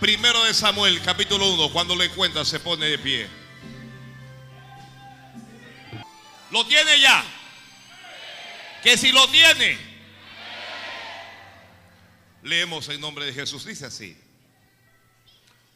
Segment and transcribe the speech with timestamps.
[0.00, 3.26] Primero de Samuel, capítulo 1, cuando lo encuentra se pone de pie.
[6.50, 7.24] ¿Lo tiene ya?
[8.82, 9.78] Que si lo tiene.
[12.42, 14.14] Leemos en nombre de Jesús, dice así.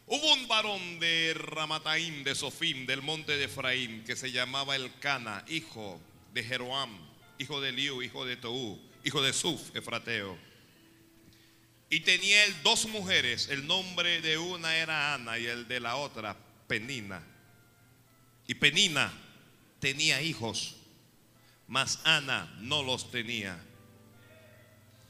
[0.07, 5.47] Hubo un varón de Ramataim, de Sofim, del monte de Efraín, que se llamaba Elcana,
[5.49, 5.99] hijo
[6.35, 6.91] de Jeroam,
[7.39, 10.50] hijo de Liu, hijo de Toú, hijo de Suf, Efrateo.
[11.91, 15.97] Y tenía él dos mujeres, el nombre de una era Ana y el de la
[15.97, 16.37] otra
[16.69, 17.21] Penina.
[18.47, 19.13] Y Penina
[19.81, 20.77] tenía hijos,
[21.67, 23.61] mas Ana no los tenía.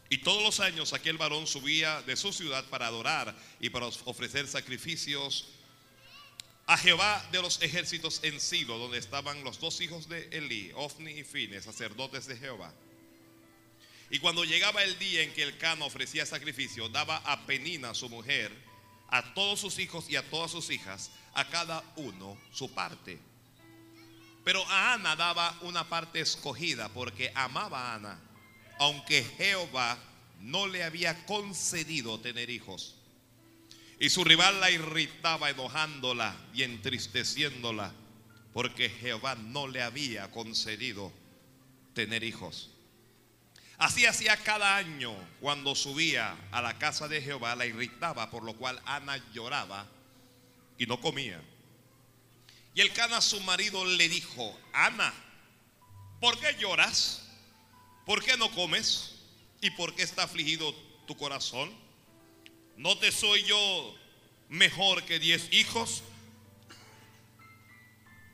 [0.08, 4.48] Y todos los años aquel varón subía de su ciudad para adorar y para ofrecer
[4.48, 5.48] sacrificios
[6.66, 11.12] a Jehová de los ejércitos en Silo, donde estaban los dos hijos de Elí, Ofni
[11.12, 12.72] y Fines, sacerdotes de Jehová.
[14.10, 18.08] Y cuando llegaba el día en que el cano ofrecía sacrificio, daba a Penina, su
[18.08, 18.52] mujer,
[19.08, 23.18] a todos sus hijos y a todas sus hijas, a cada uno su parte.
[24.44, 28.20] Pero a Ana daba una parte escogida porque amaba a Ana,
[28.80, 29.96] aunque Jehová
[30.40, 32.96] no le había concedido tener hijos.
[34.00, 37.92] Y su rival la irritaba enojándola y entristeciéndola,
[38.52, 41.12] porque Jehová no le había concedido
[41.94, 42.70] tener hijos.
[43.80, 48.52] Así hacía cada año cuando subía a la casa de Jehová, la irritaba, por lo
[48.54, 49.86] cual Ana lloraba
[50.76, 51.40] y no comía.
[52.74, 55.14] Y el Cana su marido le dijo, Ana,
[56.20, 57.26] ¿por qué lloras?
[58.04, 59.14] ¿Por qué no comes?
[59.62, 60.74] ¿Y por qué está afligido
[61.06, 61.74] tu corazón?
[62.76, 63.94] ¿No te soy yo
[64.50, 66.02] mejor que diez hijos?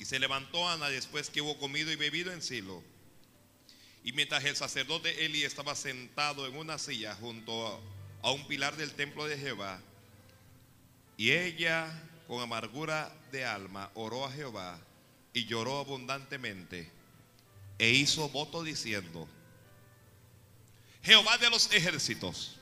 [0.01, 2.83] Y se levantó Ana después que hubo comido y bebido en Silo.
[4.07, 7.83] Y mientras el sacerdote Eli estaba sentado en una silla junto
[8.23, 9.81] a un pilar del templo de Jehová,
[11.17, 11.91] y ella
[12.29, 14.79] con amargura de alma oró a Jehová
[15.33, 16.89] y lloró abundantemente
[17.81, 19.29] e hizo voto diciendo,
[21.03, 22.61] Jehová de los ejércitos,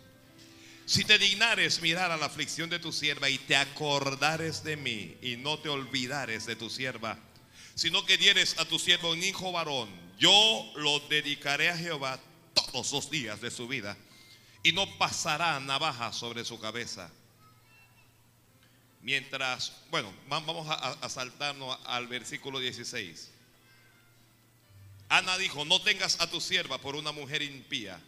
[0.87, 5.19] si te dignares mirar a la aflicción de tu sierva y te acordares de mí
[5.21, 7.19] y no te olvidares de tu sierva,
[7.75, 12.19] sino que dieres a tu siervo un hijo varón, yo lo dedicaré a Jehová
[12.55, 13.97] todos los días de su vida
[14.63, 17.11] y no pasará navaja sobre su cabeza.
[19.03, 23.31] Mientras, bueno, vamos a, saltarnos al versículo 16.
[25.11, 28.01] Ana dijo, no tengas a tu sierva por una mujer impía,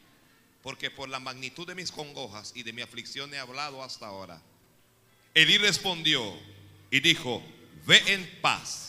[0.62, 4.40] porque por la magnitud de mis congojas y de mi aflicción he hablado hasta ahora.
[5.34, 6.34] Elí respondió
[6.90, 7.42] y dijo,
[7.84, 8.85] ve en paz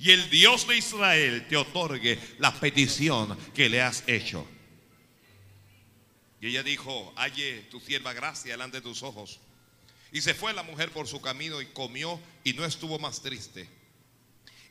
[0.00, 4.48] y el Dios de Israel te otorgue la petición que le has hecho.
[6.40, 9.40] Y ella dijo, halle tu sierva gracia delante de tus ojos.
[10.10, 13.68] Y se fue la mujer por su camino y comió y no estuvo más triste.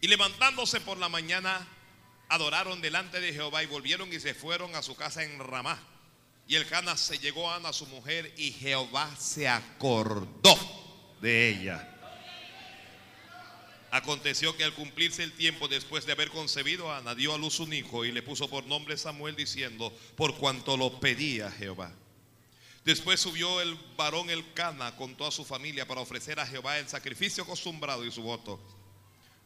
[0.01, 1.67] Y levantándose por la mañana,
[2.28, 5.79] adoraron delante de Jehová y volvieron y se fueron a su casa en Ramá.
[6.47, 10.57] Y el Cana se llegó a Ana, su mujer, y Jehová se acordó
[11.22, 11.99] de ella.
[13.92, 17.60] Aconteció que al cumplirse el tiempo después de haber concebido a Ana, dio a luz
[17.60, 21.92] un hijo y le puso por nombre Samuel diciendo, por cuanto lo pedía Jehová.
[22.86, 26.88] Después subió el varón el Cana con toda su familia para ofrecer a Jehová el
[26.88, 28.60] sacrificio acostumbrado y su voto.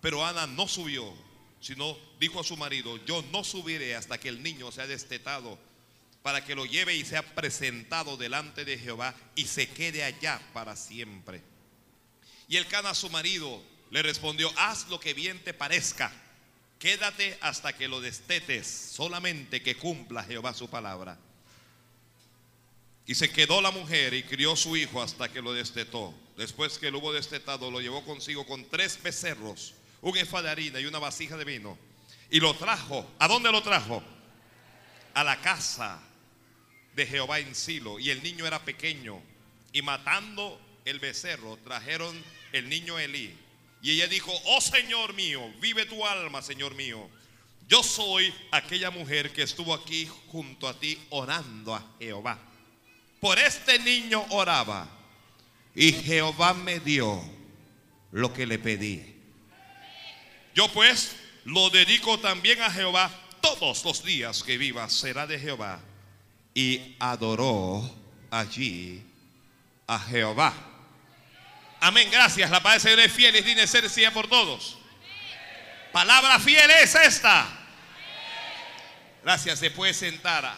[0.02, 1.14] Pero Ana no subió,
[1.62, 5.58] sino dijo a su marido, yo no subiré hasta que el niño sea destetado,
[6.22, 10.75] para que lo lleve y sea presentado delante de Jehová y se quede allá para
[10.75, 11.42] siempre.
[12.50, 16.12] Y el Cana su marido le respondió, haz lo que bien te parezca.
[16.80, 21.16] Quédate hasta que lo destetes, solamente que cumpla Jehová su palabra.
[23.06, 26.12] Y se quedó la mujer y crió su hijo hasta que lo destetó.
[26.36, 30.80] Después que lo hubo destetado, lo llevó consigo con tres becerros, un efa de harina
[30.80, 31.78] y una vasija de vino.
[32.31, 33.08] Y lo trajo.
[33.20, 34.02] ¿A dónde lo trajo?
[35.14, 36.02] A la casa
[36.96, 38.00] de Jehová en Silo.
[38.00, 39.22] Y el niño era pequeño.
[39.72, 42.19] Y matando el becerro, trajeron
[42.54, 43.43] el niño Elí
[43.83, 47.09] y ella dijo, oh Señor mío, vive tu alma, Señor mío.
[47.68, 52.39] Yo soy aquella mujer que estuvo aquí junto a ti orando a Jehová.
[53.19, 54.88] Por este niño oraba
[55.75, 57.21] y Jehová me dio
[58.13, 59.03] lo que le pedí.
[60.56, 65.81] Yo pues lo dedico también a Jehová todos los días que viva será de Jehová.
[66.53, 67.94] Y adoró
[68.31, 69.03] allí
[69.88, 70.73] a Jehová.
[71.83, 72.50] Amén, gracias.
[72.50, 74.77] La paz del Señor es fiel y tiene ser por todos.
[75.91, 77.45] Palabra fiel es esta.
[79.21, 80.56] Gracias, se puede sentar.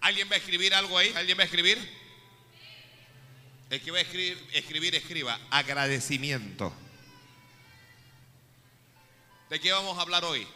[0.00, 1.12] ¿Alguien va a escribir algo ahí?
[1.16, 1.76] ¿Alguien va a escribir?
[3.68, 6.72] El que va a escribir, escribir escriba agradecimiento.
[9.50, 10.46] ¿De qué vamos a hablar hoy?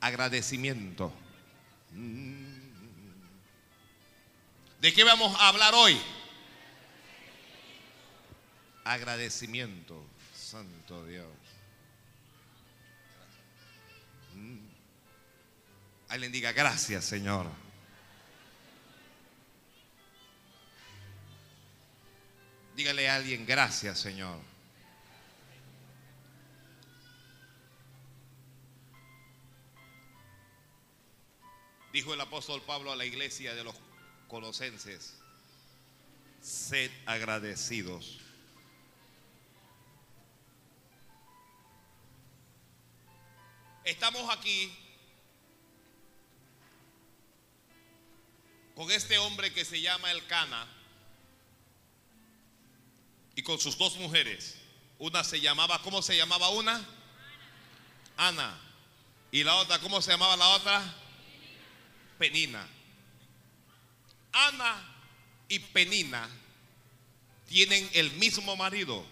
[0.00, 1.12] Agradecimiento.
[1.92, 2.56] Mm.
[4.80, 5.96] ¿De qué vamos a hablar hoy?
[8.86, 10.00] Agradecimiento.
[10.32, 11.26] Santo Dios.
[14.32, 14.58] Mm.
[16.08, 17.48] Alguien diga gracias, Señor.
[22.76, 24.38] Dígale a alguien gracias, Señor.
[31.92, 33.74] Dijo el apóstol Pablo a la iglesia de los
[34.28, 35.14] colosenses,
[36.40, 38.25] sed agradecidos.
[43.86, 44.76] Estamos aquí
[48.74, 50.66] con este hombre que se llama El Cana
[53.36, 54.56] y con sus dos mujeres.
[54.98, 56.84] Una se llamaba, ¿cómo se llamaba una?
[58.16, 58.58] Ana.
[59.30, 60.94] Y la otra, ¿cómo se llamaba la otra?
[62.18, 62.66] Penina.
[64.32, 64.96] Ana
[65.48, 66.28] y Penina
[67.48, 69.06] tienen el mismo marido,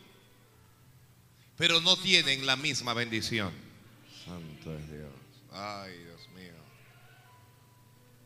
[1.56, 3.63] pero no tienen la misma bendición.
[5.52, 6.52] Ay, Dios mío.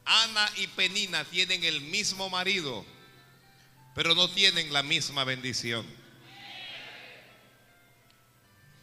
[0.04, 2.84] Ana y Penina tienen el mismo marido,
[3.94, 5.86] pero no tienen la misma bendición.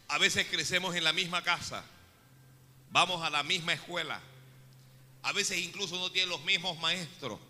[0.08, 1.84] A veces crecemos en la misma casa,
[2.90, 4.20] vamos a la misma escuela,
[5.22, 7.40] a veces incluso no tienen los mismos maestros,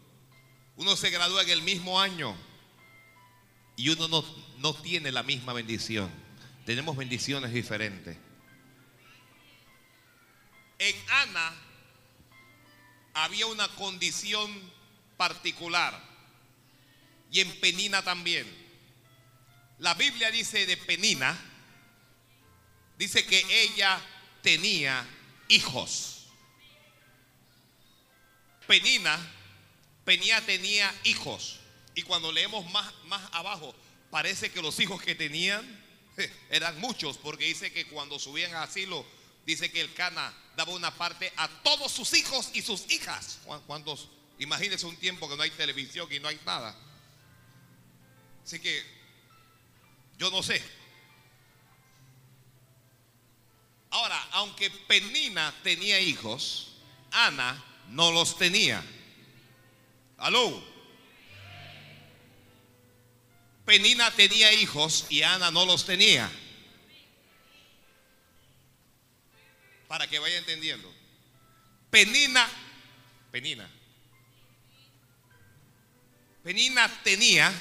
[0.76, 2.35] uno se gradúa en el mismo año
[3.76, 4.25] y uno no,
[4.59, 6.11] no tiene la misma bendición.
[6.64, 8.17] Tenemos bendiciones diferentes.
[10.78, 11.55] En Ana
[13.14, 14.50] había una condición
[15.17, 15.99] particular
[17.31, 18.46] y en Penina también.
[19.78, 21.38] La Biblia dice de Penina,
[22.99, 24.00] dice que ella
[24.43, 25.06] tenía
[25.49, 26.26] hijos.
[28.67, 29.19] Penina,
[30.05, 31.61] Penina tenía hijos.
[31.94, 33.75] Y cuando leemos más, más abajo,
[34.11, 35.64] parece que los hijos que tenían
[36.50, 39.06] eran muchos, porque dice que cuando subían al asilo,
[39.46, 43.38] dice que el Cana daba una parte a todos sus hijos y sus hijas.
[43.66, 44.08] ¿Cuántos?
[44.38, 46.76] Imagínense un tiempo que no hay televisión y no hay nada.
[48.44, 48.84] Así que
[50.19, 50.62] yo no sé.
[53.90, 56.72] Ahora, aunque Penina tenía hijos,
[57.12, 58.84] Ana no los tenía.
[60.19, 60.62] Aló.
[63.64, 66.31] Penina tenía hijos y Ana no los tenía.
[69.88, 70.93] Para que vaya entendiendo.
[71.91, 72.47] Penina,
[73.31, 73.69] Penina.
[76.43, 77.53] Penina tenía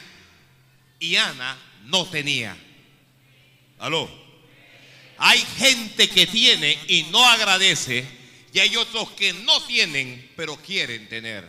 [0.99, 2.55] y Ana no tenía.
[3.79, 4.09] Aló.
[5.17, 8.05] Hay gente que tiene y no agradece
[8.51, 11.47] y hay otros que no tienen pero quieren tener.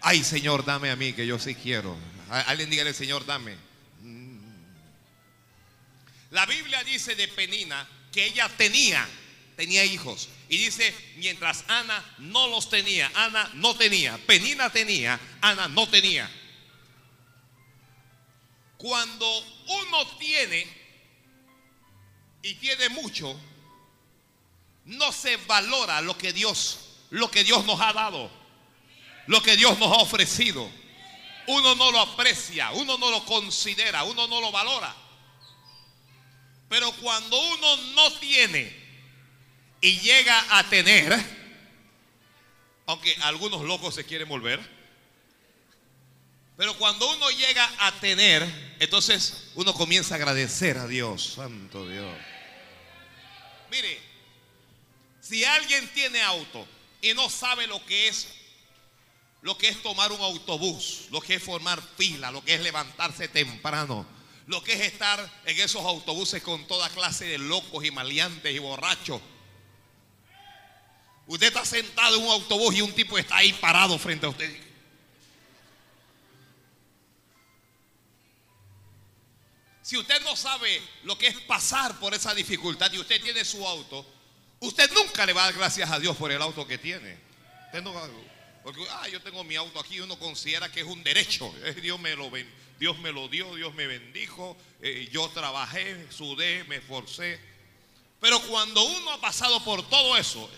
[0.00, 1.96] Ay Señor, dame a mí que yo sí quiero.
[2.30, 3.56] Alguien dígale, Señor, dame.
[4.02, 4.38] Mm.
[6.30, 7.86] La Biblia dice de Penina
[8.18, 9.08] que ella tenía,
[9.54, 10.28] tenía hijos.
[10.48, 16.28] Y dice, mientras Ana no los tenía, Ana no tenía, Penina tenía, Ana no tenía.
[18.76, 20.66] Cuando uno tiene
[22.42, 23.38] y tiene mucho,
[24.86, 28.32] no se valora lo que Dios, lo que Dios nos ha dado,
[29.28, 30.68] lo que Dios nos ha ofrecido.
[31.46, 35.07] Uno no lo aprecia, uno no lo considera, uno no lo valora.
[36.68, 38.74] Pero cuando uno no tiene
[39.80, 41.16] y llega a tener,
[42.86, 44.60] aunque algunos locos se quieren volver,
[46.56, 48.42] pero cuando uno llega a tener,
[48.80, 52.12] entonces uno comienza a agradecer a Dios, santo Dios.
[53.70, 54.00] Mire,
[55.20, 56.66] si alguien tiene auto
[57.00, 58.28] y no sabe lo que es
[59.40, 63.28] lo que es tomar un autobús, lo que es formar fila, lo que es levantarse
[63.28, 64.04] temprano,
[64.48, 68.58] lo que es estar en esos autobuses con toda clase de locos y maleantes y
[68.58, 69.20] borrachos.
[71.26, 74.50] Usted está sentado en un autobús y un tipo está ahí parado frente a usted.
[79.82, 83.66] Si usted no sabe lo que es pasar por esa dificultad y usted tiene su
[83.68, 84.06] auto,
[84.60, 87.18] usted nunca le va a dar gracias a Dios por el auto que tiene.
[88.62, 91.54] Porque ah, yo tengo mi auto aquí, uno considera que es un derecho.
[91.82, 92.30] Dios me lo,
[92.78, 97.40] Dios me lo dio, Dios me bendijo, eh, yo trabajé, sudé, me esforcé.
[98.20, 100.48] Pero cuando uno ha pasado por todo eso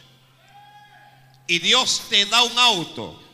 [1.46, 3.26] y Dios te da un auto,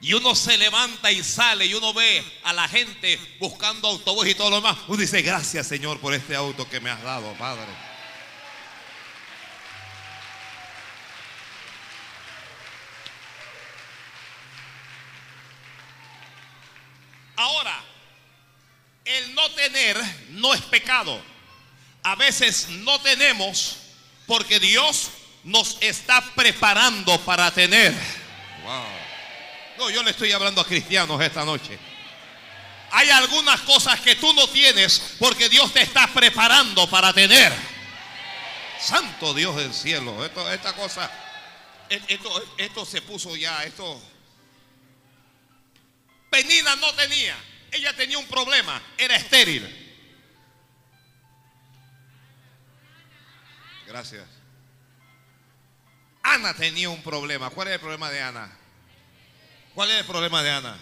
[0.00, 4.34] Y uno se levanta y sale y uno ve a la gente buscando autobús y
[4.36, 4.78] todo lo demás.
[4.86, 7.87] Uno dice, gracias Señor por este auto que me has dado, Padre.
[17.38, 17.80] Ahora,
[19.04, 19.96] el no tener
[20.30, 21.22] no es pecado.
[22.02, 23.76] A veces no tenemos
[24.26, 25.10] porque Dios
[25.44, 27.94] nos está preparando para tener.
[29.78, 31.78] No, yo le estoy hablando a cristianos esta noche.
[32.90, 37.52] Hay algunas cosas que tú no tienes porque Dios te está preparando para tener.
[38.80, 41.08] Santo Dios del cielo, esto, esta cosa,
[41.88, 44.02] esto, esto se puso ya, esto.
[46.30, 47.36] Penina no tenía,
[47.72, 49.86] ella tenía un problema, era estéril.
[53.86, 54.26] Gracias.
[56.22, 57.48] Ana tenía un problema.
[57.48, 58.50] ¿Cuál es el problema de Ana?
[59.74, 60.78] ¿Cuál es el problema de Ana?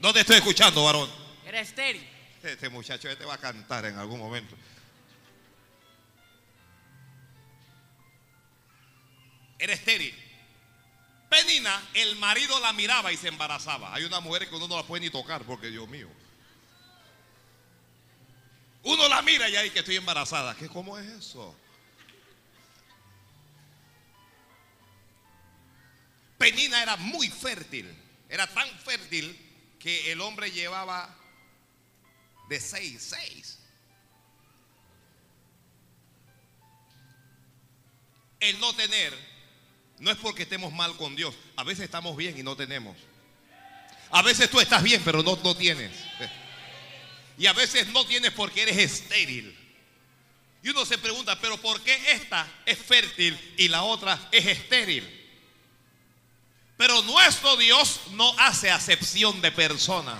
[0.00, 1.10] No te estoy escuchando, varón.
[1.46, 2.06] Era estéril.
[2.42, 4.56] Este muchacho este va a cantar en algún momento.
[9.58, 10.29] Era estéril.
[11.30, 13.94] Penina, el marido la miraba y se embarazaba.
[13.94, 16.08] Hay una mujer que uno no la puede ni tocar porque Dios mío.
[18.82, 20.56] Uno la mira y ahí que estoy embarazada.
[20.56, 21.54] ¿Qué, ¿Cómo es eso?
[26.36, 27.96] Penina era muy fértil.
[28.28, 31.16] Era tan fértil que el hombre llevaba
[32.48, 33.60] de seis, seis.
[38.40, 39.29] El no tener
[40.00, 41.34] no es porque estemos mal con Dios.
[41.56, 42.96] A veces estamos bien y no tenemos.
[44.10, 45.92] A veces tú estás bien, pero no, no tienes.
[47.38, 49.56] Y a veces no tienes porque eres estéril.
[50.62, 55.08] Y uno se pregunta, pero ¿por qué esta es fértil y la otra es estéril?
[56.76, 60.18] Pero nuestro Dios no hace acepción de personas.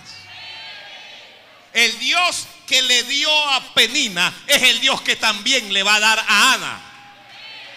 [1.72, 6.00] El Dios que le dio a Penina es el Dios que también le va a
[6.00, 6.80] dar a Ana.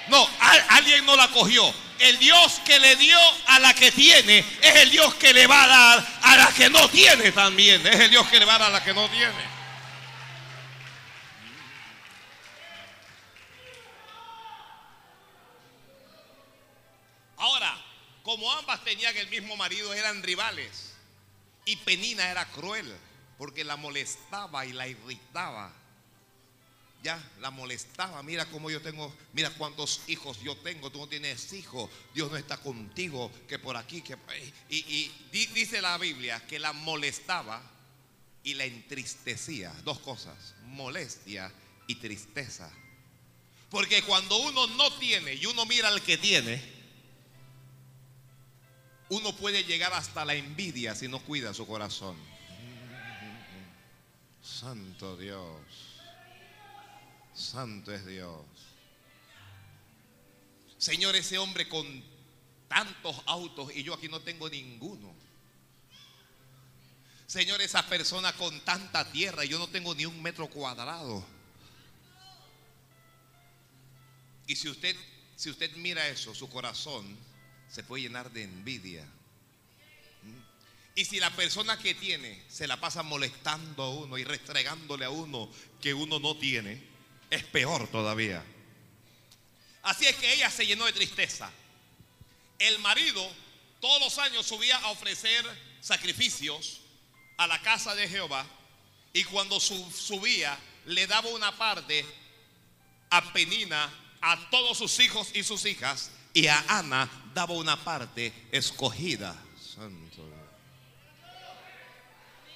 [0.09, 0.27] No,
[0.69, 1.73] alguien no la cogió.
[1.99, 5.63] El Dios que le dio a la que tiene es el Dios que le va
[5.63, 7.85] a dar a la que no tiene también.
[7.85, 9.53] Es el Dios que le va a dar a la que no tiene.
[17.37, 17.77] Ahora,
[18.23, 20.93] como ambas tenían el mismo marido, eran rivales.
[21.65, 22.93] Y Penina era cruel
[23.37, 25.71] porque la molestaba y la irritaba.
[27.03, 28.23] Ya, la molestaba.
[28.23, 30.89] Mira cómo yo tengo, mira cuántos hijos yo tengo.
[30.89, 31.89] Tú no tienes hijos.
[32.15, 33.29] Dios no está contigo.
[33.45, 34.17] Que por aquí, que.
[34.69, 37.61] Y, y dice la Biblia que la molestaba
[38.41, 39.73] y la entristecía.
[39.83, 41.51] Dos cosas: molestia
[41.87, 42.71] y tristeza.
[43.69, 46.63] Porque cuando uno no tiene y uno mira al que tiene,
[49.09, 52.15] uno puede llegar hasta la envidia si no cuida su corazón.
[54.41, 55.92] Santo Dios.
[57.33, 58.41] Santo es Dios.
[60.77, 62.03] Señor, ese hombre con
[62.67, 65.13] tantos autos y yo aquí no tengo ninguno.
[67.25, 71.25] Señor, esa persona con tanta tierra y yo no tengo ni un metro cuadrado.
[74.45, 74.95] Y si usted,
[75.35, 77.17] si usted mira eso, su corazón
[77.69, 79.07] se puede llenar de envidia.
[80.95, 85.09] Y si la persona que tiene se la pasa molestando a uno y restregándole a
[85.09, 85.49] uno
[85.81, 86.92] que uno no tiene,
[87.29, 88.43] es peor todavía.
[89.83, 91.51] Así es que ella se llenó de tristeza.
[92.59, 93.29] El marido
[93.81, 95.45] todos los años subía a ofrecer
[95.81, 96.79] sacrificios
[97.37, 98.45] a la casa de Jehová
[99.11, 102.05] y cuando subía le daba una parte
[103.09, 108.33] a Penina, a todos sus hijos y sus hijas y a Ana daba una parte
[108.51, 109.35] escogida.
[109.59, 110.23] Santo.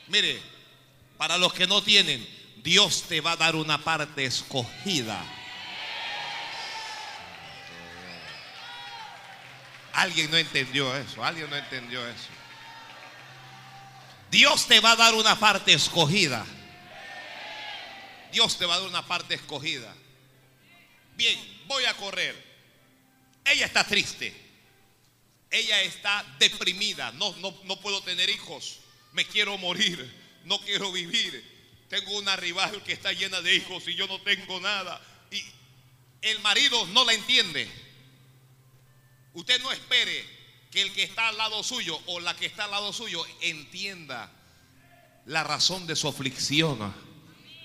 [0.07, 0.41] Mire,
[1.17, 2.25] para los que no tienen,
[2.67, 5.23] Dios te va a dar una parte escogida.
[9.93, 12.27] Alguien no entendió eso, alguien no entendió eso.
[14.29, 16.45] Dios te va a dar una parte escogida.
[18.33, 19.95] Dios te va a dar una parte escogida.
[21.15, 22.35] Bien, voy a correr.
[23.45, 24.35] Ella está triste.
[25.49, 27.13] Ella está deprimida.
[27.13, 28.79] No, no, no puedo tener hijos.
[29.13, 30.13] Me quiero morir.
[30.43, 31.56] No quiero vivir.
[31.89, 35.01] Tengo una rival que está llena de hijos y yo no tengo nada.
[35.31, 35.43] Y
[36.21, 37.69] el marido no la entiende.
[39.33, 40.25] Usted no espere
[40.71, 44.31] que el que está al lado suyo o la que está al lado suyo entienda
[45.25, 46.93] la razón de su aflicción,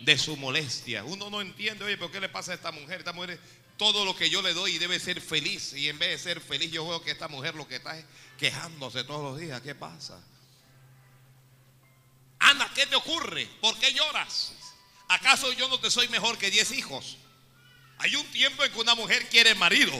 [0.00, 1.05] de su molestia.
[1.05, 2.99] Uno no entiende, oye, ¿pero qué le pasa a esta mujer?
[2.99, 3.41] Esta mujer
[3.76, 5.73] todo lo que yo le doy debe ser feliz.
[5.73, 8.05] Y en vez de ser feliz, yo veo que esta mujer lo que está es
[8.38, 9.61] quejándose todos los días.
[9.61, 10.23] ¿Qué pasa?
[12.42, 13.46] Ana, ¿qué te ocurre?
[13.61, 14.52] ¿Por qué lloras?
[15.08, 17.16] ¿Acaso yo no te soy mejor que diez hijos?
[17.99, 19.92] Hay un tiempo en que una mujer quiere marido.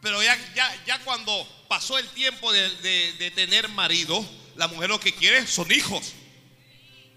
[0.00, 2.70] Pero ya, ya, ya cuando pasó el tiempo de,
[3.18, 4.24] de tener marido,
[4.56, 6.12] la mujer lo que quiere son hijos.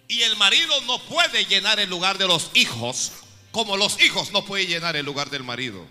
[0.08, 3.12] Y el marido no puede llenar el lugar de los hijos
[3.58, 5.84] como los hijos no pueden llenar el lugar del marido.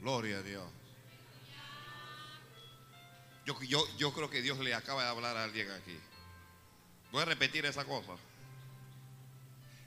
[0.00, 0.64] Gloria a Dios.
[3.44, 5.98] Yo, yo, yo creo que Dios le acaba de hablar a alguien aquí.
[7.12, 8.12] Voy a repetir esa cosa.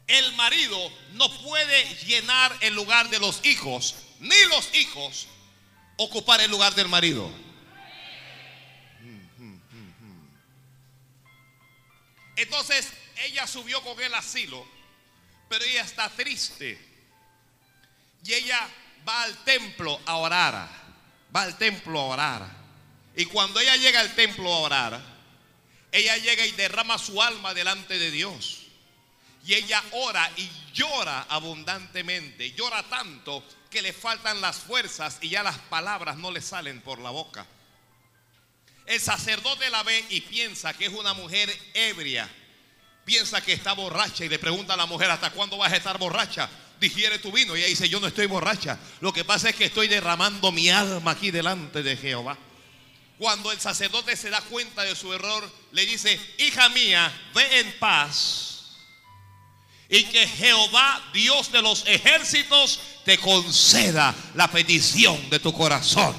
[0.08, 0.78] El marido
[1.14, 5.28] no puede llenar el lugar de los hijos, ni los hijos
[5.98, 7.30] ocupar el lugar del marido.
[12.38, 14.66] Entonces ella subió con el asilo,
[15.50, 16.80] pero ella está triste.
[18.24, 18.70] Y ella
[19.08, 20.70] va al templo a orar.
[21.36, 22.67] Va al templo a orar.
[23.18, 25.02] Y cuando ella llega al templo a orar,
[25.92, 28.60] ella llega y derrama su alma delante de Dios.
[29.44, 32.52] Y ella ora y llora abundantemente.
[32.52, 37.00] Llora tanto que le faltan las fuerzas y ya las palabras no le salen por
[37.00, 37.48] la boca.
[38.86, 42.30] El sacerdote la ve y piensa que es una mujer ebria.
[43.04, 45.98] Piensa que está borracha y le pregunta a la mujer, ¿hasta cuándo vas a estar
[45.98, 46.48] borracha?
[46.80, 47.56] Digiere tu vino.
[47.56, 48.78] Y ella dice, yo no estoy borracha.
[49.02, 52.38] Lo que pasa es que estoy derramando mi alma aquí delante de Jehová.
[53.18, 57.80] Cuando el sacerdote se da cuenta de su error, le dice, hija mía, ve en
[57.80, 58.76] paz.
[59.90, 66.16] Y que Jehová, Dios de los ejércitos, te conceda la petición de tu corazón.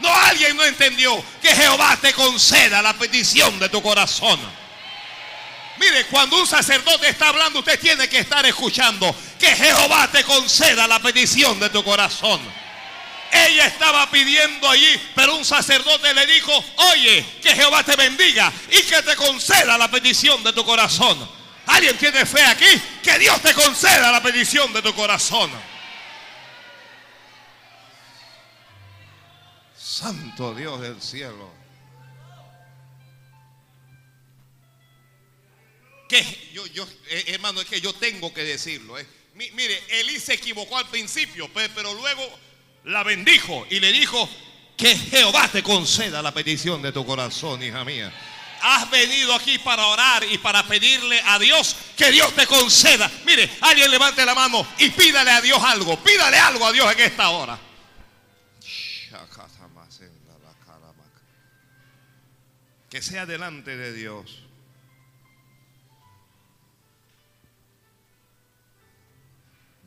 [0.00, 4.40] No, alguien no entendió que Jehová te conceda la petición de tu corazón.
[5.78, 10.86] Mire, cuando un sacerdote está hablando, usted tiene que estar escuchando que Jehová te conceda
[10.86, 12.40] la petición de tu corazón.
[13.32, 16.52] Ella estaba pidiendo allí, pero un sacerdote le dijo,
[16.92, 21.28] oye, que Jehová te bendiga y que te conceda la petición de tu corazón.
[21.66, 22.66] ¿Alguien tiene fe aquí?
[23.02, 25.50] Que Dios te conceda la petición de tu corazón.
[29.76, 31.52] Santo Dios del cielo.
[36.08, 38.98] Que yo, yo, eh, hermano, es que yo tengo que decirlo.
[38.98, 39.06] Eh.
[39.34, 42.38] Mire, Elí se equivocó al principio, pero luego
[42.84, 44.28] la bendijo y le dijo
[44.76, 48.12] que Jehová te conceda la petición de tu corazón, hija mía.
[48.62, 53.10] Has venido aquí para orar y para pedirle a Dios que Dios te conceda.
[53.24, 55.98] Mire, alguien levante la mano y pídale a Dios algo.
[56.02, 57.58] Pídale algo a Dios en esta hora.
[62.90, 64.42] Que sea delante de Dios.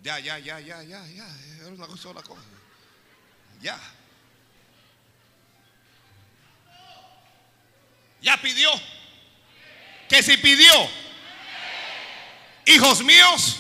[0.02, 1.28] Ya, ya, ya, ya, ya, ya.
[1.62, 2.10] Es una cosa.
[3.64, 3.80] Ya.
[8.22, 8.70] Ya pidió.
[10.08, 10.90] Que si pidió.
[12.66, 13.58] Hijos míos,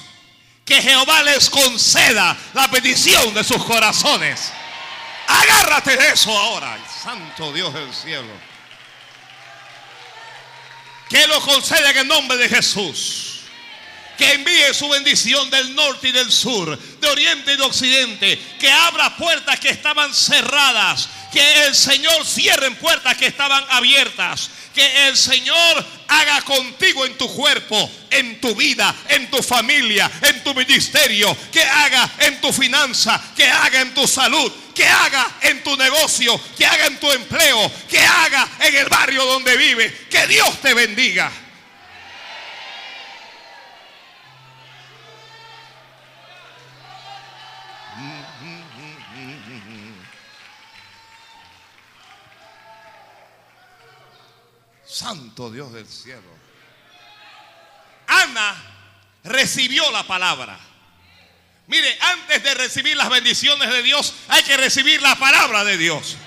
[0.63, 4.51] que Jehová les conceda la petición de sus corazones.
[5.27, 8.53] Agárrate de eso ahora, Santo Dios del cielo
[11.13, 13.32] que lo conceda en el nombre de Jesús.
[14.17, 18.39] Que envíe su bendición del norte y del sur, de oriente y de occidente.
[18.59, 21.09] Que abra puertas que estaban cerradas.
[21.31, 24.49] Que el Señor cierre puertas que estaban abiertas.
[24.73, 30.43] Que el Señor haga contigo en tu cuerpo, en tu vida, en tu familia, en
[30.43, 31.35] tu ministerio.
[31.51, 33.19] Que haga en tu finanza.
[33.35, 37.71] Que haga en tu salud que haga en tu negocio, que haga en tu empleo,
[37.87, 40.07] que haga en el barrio donde vive.
[40.09, 41.31] Que Dios te bendiga.
[55.13, 56.23] Santo Dios del cielo.
[58.07, 58.55] Ana
[59.23, 60.57] recibió la palabra.
[61.67, 66.17] Mire, antes de recibir las bendiciones de Dios, hay que recibir la palabra de Dios.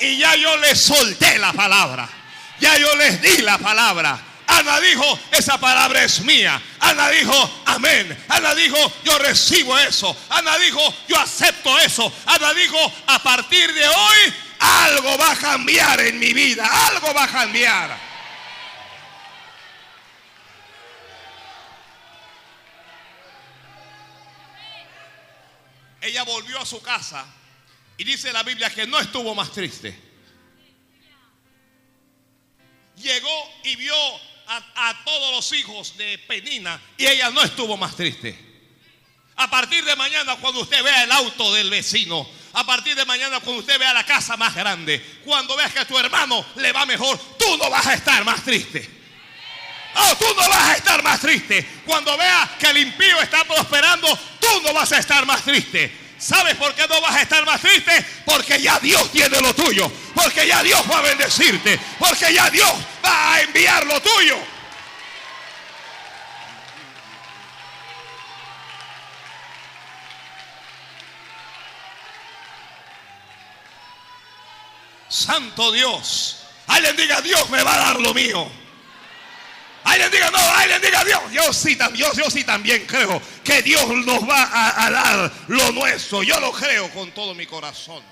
[0.00, 2.08] Y ya yo les solté la palabra.
[2.60, 4.18] Ya yo les di la palabra.
[4.46, 6.60] Ana dijo, esa palabra es mía.
[6.80, 8.24] Ana dijo, amén.
[8.28, 10.16] Ana dijo, yo recibo eso.
[10.30, 12.10] Ana dijo, yo acepto eso.
[12.24, 16.66] Ana dijo, a partir de hoy, algo va a cambiar en mi vida.
[16.88, 18.12] Algo va a cambiar.
[26.02, 27.24] ella volvió a su casa
[27.96, 29.96] y dice la Biblia que no estuvo más triste.
[32.96, 33.94] Llegó y vio
[34.48, 38.36] a, todos los hijos de Penina y ella no estuvo más triste.
[39.36, 43.40] A partir de mañana, cuando usted vea el auto del vecino, A partir de mañana,
[43.40, 46.84] cuando usted vea la casa más grande, cuando veas que a tu hermano le va
[46.84, 48.88] mejor, tú no vas a estar más triste.
[49.94, 51.66] Oh, tú no vas a estar más triste.
[51.84, 56.00] Cuando veas que el impío está prosperando, tú no vas a estar más triste.
[56.18, 58.06] ¿Sabes por qué no vas a estar más triste?
[58.24, 59.90] Porque ya Dios tiene lo tuyo.
[60.14, 61.78] Porque ya Dios va a bendecirte.
[61.98, 62.72] Porque ya Dios
[63.04, 64.38] va a enviar lo tuyo.
[75.22, 76.38] Santo Dios.
[76.66, 78.50] Alguien diga, Dios me va a dar lo mío.
[79.84, 81.22] Alguien diga, no, alguien diga Dios.
[81.32, 81.78] Yo sí,
[82.30, 86.22] sí también creo que Dios nos va a, dar lo nuestro.
[86.22, 88.02] Yo lo creo con todo mi corazón.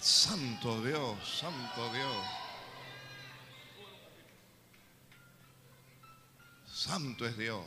[0.00, 2.26] Santo Dios, santo Dios.
[6.72, 7.64] Santo es Dios.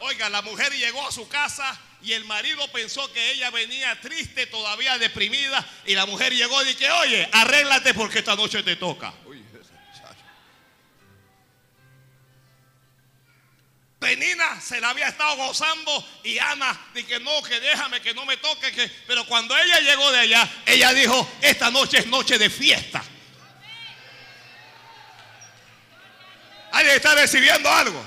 [0.00, 4.46] Oiga, la mujer llegó a su casa y el marido pensó que ella venía triste,
[4.46, 5.66] todavía deprimida.
[5.86, 9.12] Y la mujer llegó y dije, oye, arréglate porque esta noche te toca.
[13.98, 18.36] Penina se la había estado gozando y Ana dije no, que déjame, que no me
[18.36, 18.70] toque.
[18.70, 18.88] Que...
[19.06, 23.02] Pero cuando ella llegó de allá, ella dijo, esta noche es noche de fiesta.
[26.70, 28.04] ¿Alguien está recibiendo algo?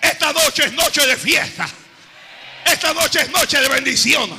[0.00, 1.68] Esta noche es noche de fiesta.
[2.72, 4.30] Esta noche es noche de bendición.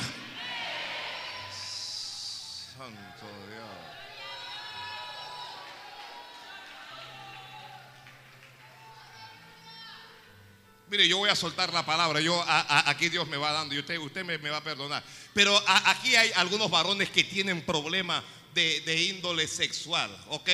[2.76, 3.68] Santo Dios.
[10.90, 12.20] Mire, yo voy a soltar la palabra.
[12.20, 15.04] Yo aquí Dios me va dando y usted, usted me, me va a perdonar.
[15.32, 20.50] Pero aquí hay algunos varones que tienen problemas de, de, índole sexual, ¿ok?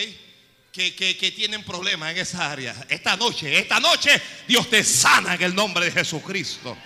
[0.70, 2.76] Que, que, que tienen problemas en esa área.
[2.90, 6.76] Esta noche, esta noche, Dios te sana en el nombre de Jesucristo.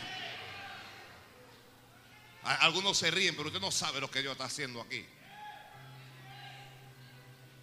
[2.45, 5.05] Algunos se ríen, pero usted no sabe lo que Dios está haciendo aquí.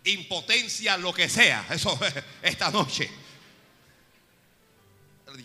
[0.05, 1.65] Impotencia, lo que sea.
[1.69, 1.99] Eso
[2.41, 3.09] esta noche.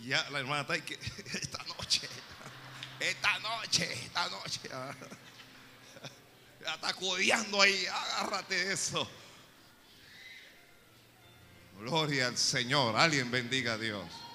[0.03, 0.83] Ya la hermana está ahí
[1.33, 2.09] esta noche,
[2.99, 4.59] esta noche, esta noche.
[6.63, 7.85] Ya está codiando ahí.
[7.85, 9.09] Agárrate eso.
[11.79, 12.97] Gloria al Señor.
[12.97, 14.26] Alguien bendiga a Dios.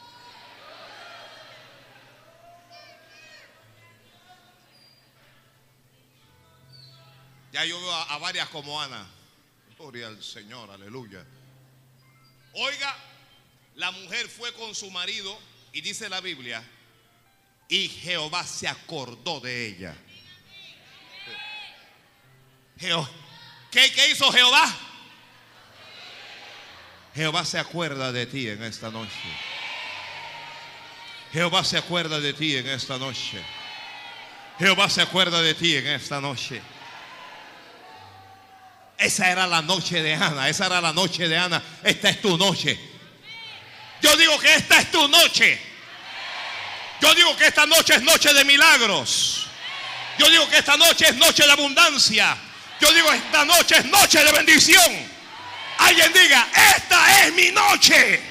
[7.53, 9.07] Ya yo veo a, varias como Ana.
[9.77, 11.23] Gloria al Señor, aleluya.
[12.55, 12.97] Oiga,
[13.75, 15.39] la mujer fue con su marido
[15.73, 16.63] y dice la Biblia,
[17.69, 19.95] y Jehová se acordó de ella.
[22.79, 23.09] Jeho
[23.71, 24.75] ¿Qué, ¿Qué hizo Jehová?
[27.15, 29.13] Jehová se acuerda de ti en esta noche.
[31.33, 33.43] Jehová se acuerda de ti en esta noche.
[34.59, 36.63] Jehová se acuerda de ti en esta noche.
[38.99, 41.63] Esa era la noche de Ana, esa era la noche de Ana.
[41.83, 42.79] Esta es tu noche.
[44.01, 45.61] Yo digo que esta es tu noche.
[47.01, 49.47] Yo digo que esta noche es noche de milagros.
[50.19, 52.37] Yo digo que esta noche es noche de abundancia.
[52.81, 55.13] Yo digo esta noche es noche de bendición.
[55.79, 58.23] Alguien diga, esta es mi noche.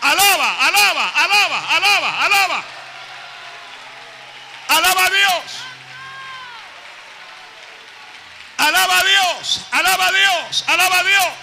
[0.00, 2.64] Alaba, alaba, alaba, alaba, alaba.
[4.68, 5.42] Alaba a Dios.
[8.58, 9.60] Alaba a Dios.
[9.72, 10.64] Alaba a Dios.
[10.66, 11.34] Alaba a Dios.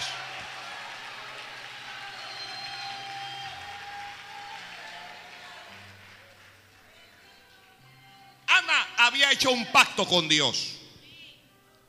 [8.46, 10.76] Ana había hecho un pacto con Dios.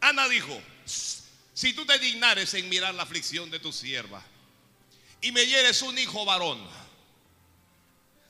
[0.02, 4.24] Ana dijo, si tú te dignares en mirar la aflicción de tu sierva
[5.22, 6.66] y me dieres un hijo varón,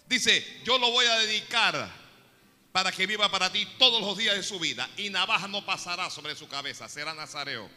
[0.08, 2.07] dice, yo lo voy a dedicar
[2.78, 6.12] para que viva para ti todos los días de su vida y navaja no pasará
[6.12, 7.68] sobre su cabeza, será nazareo.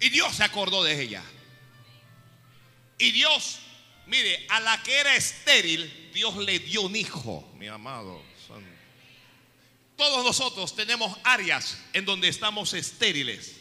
[0.00, 1.22] Y Dios se acordó de ella.
[2.98, 3.60] Y Dios,
[4.08, 8.20] mire, a la que era estéril, Dios le dio un hijo, mi amado.
[9.96, 13.54] Todos nosotros tenemos áreas en donde estamos estériles.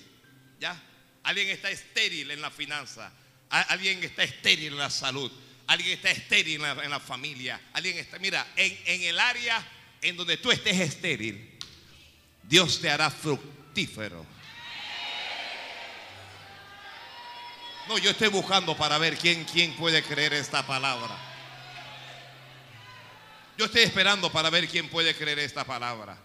[0.60, 0.82] ¿Ya?
[1.22, 3.14] Alguien está estéril en la finanza,
[3.48, 5.32] alguien está estéril en la salud,
[5.68, 9.66] alguien está estéril en la, familia, alguien está, mira, en, en el área
[10.02, 11.58] en donde tú estés estéril,
[12.44, 14.26] Dios te hará fructífero.
[17.88, 21.16] No, yo estoy buscando para ver quién, quién puede creer esta palabra.
[23.58, 26.18] Yo estoy esperando para ver quién puede creer esta palabra.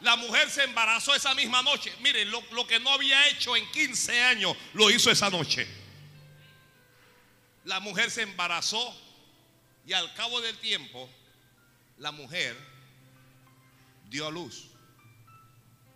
[0.00, 1.92] La mujer se embarazó esa misma noche.
[2.00, 5.66] Mire, lo, lo, que no había hecho en 15 años, lo hizo esa noche.
[7.64, 8.94] La mujer se embarazó
[9.86, 11.08] y al cabo del tiempo,
[11.98, 12.56] la mujer
[14.10, 14.68] dio a luz.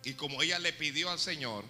[0.03, 1.63] Y como ella le pidió al Señor,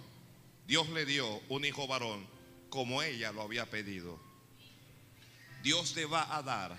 [0.66, 2.26] Dios le dio un hijo varón
[2.70, 4.18] como ella lo había pedido.
[5.62, 6.76] Dios te va a dar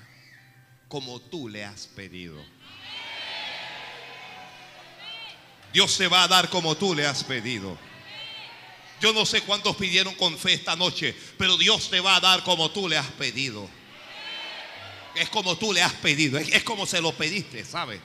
[0.88, 2.44] como tú le has pedido.
[5.72, 7.78] Dios te va a dar como tú le has pedido.
[9.02, 12.44] Yo no sé cuántos pidieron con fe esta noche, pero Dios te va a dar
[12.44, 13.70] como tú le has pedido.
[15.16, 18.02] Es como tú le has pedido, es, como se lo pediste, ¿sabes?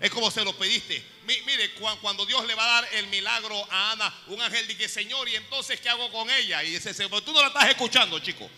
[0.00, 1.04] Es como se lo pediste.
[1.26, 5.28] mire, cuando Dios le va a dar el milagro a Ana, un ángel dice, Señor,
[5.28, 6.62] ¿y entonces qué hago con ella?
[6.62, 8.48] Y dice, pero tú no la estás escuchando, chico.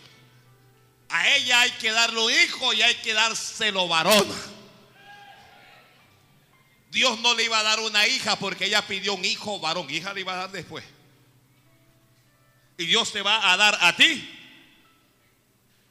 [1.09, 4.27] A ella hay que darle un hijo y hay que dárselo varón.
[6.91, 9.89] Dios no le iba a dar una hija porque ella pidió un hijo varón.
[9.89, 10.83] Hija le iba a dar después.
[12.77, 14.31] Y Dios te va a dar a ti.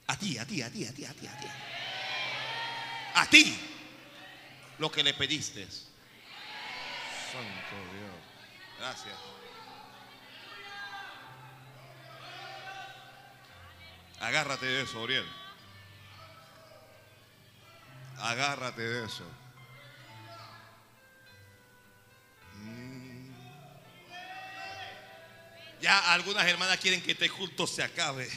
[0.07, 1.47] A ti, a ti, a ti, a ti, a ti, a ti.
[3.15, 3.59] A ti.
[4.79, 5.67] Lo que le pediste.
[7.33, 8.13] Santo Dios.
[8.79, 9.15] Gracias.
[14.21, 15.27] Agárrate de eso, Oriel.
[18.19, 19.25] Agárrate de eso.
[25.81, 28.31] Ya algunas hermanas quieren que este culto se acabe.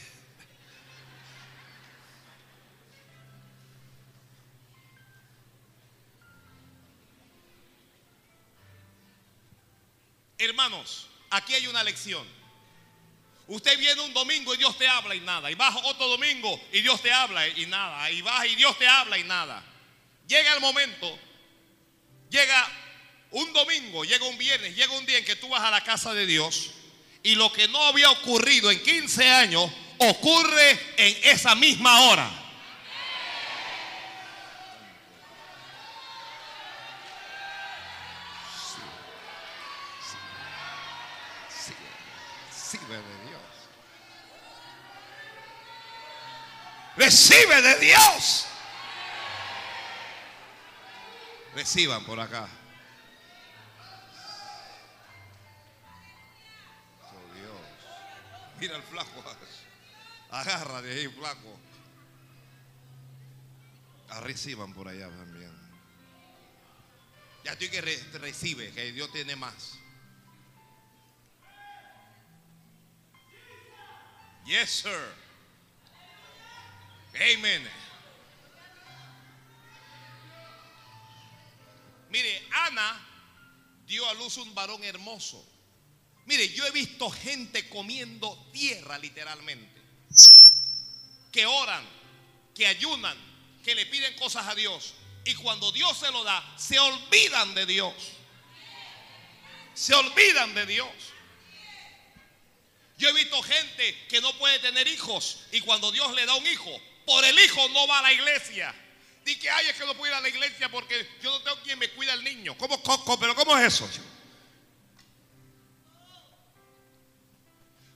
[10.37, 12.27] Hermanos, aquí hay una lección.
[13.47, 15.49] Usted viene un domingo y Dios te habla y nada.
[15.49, 18.11] Y baja otro domingo y Dios te habla y nada.
[18.11, 19.63] Y baja y Dios te habla y nada.
[20.27, 21.17] Llega el momento,
[22.29, 22.69] llega
[23.31, 26.13] un domingo, llega un viernes, llega un día en que tú vas a la casa
[26.13, 26.73] de Dios
[27.27, 32.31] y lo que no había ocurrido en 15 años ocurre en esa misma hora.
[46.95, 48.45] Recibe de Dios.
[51.53, 52.47] Reciban por acá.
[58.59, 59.23] Mira el flaco.
[60.31, 61.59] Agarra de ahí, flaco.
[64.21, 65.51] Reciban por allá también.
[67.43, 69.77] Ya estoy que recibe, que Dios tiene más.
[74.45, 75.13] Yes, sir.
[77.15, 77.67] Amén.
[82.09, 82.99] Mire, Ana
[83.85, 85.45] dio a luz un varón hermoso.
[86.27, 89.81] Mire, yo he visto gente comiendo tierra literalmente.
[91.31, 91.87] Que oran,
[92.53, 93.17] que ayunan,
[93.63, 94.93] que le piden cosas a Dios.
[95.23, 97.93] Y cuando Dios se lo da, se olvidan de Dios.
[99.73, 100.89] Se olvidan de Dios.
[102.97, 106.47] Yo he visto gente que no puede tener hijos y cuando Dios le da un
[106.47, 106.71] hijo,
[107.05, 108.75] por el hijo no va a la iglesia.
[109.23, 111.61] Dice que, ay, es que no puedo ir a la iglesia porque yo no tengo
[111.61, 112.57] quien me cuida al niño.
[112.57, 113.89] ¿Cómo, cómo, pero ¿cómo es eso?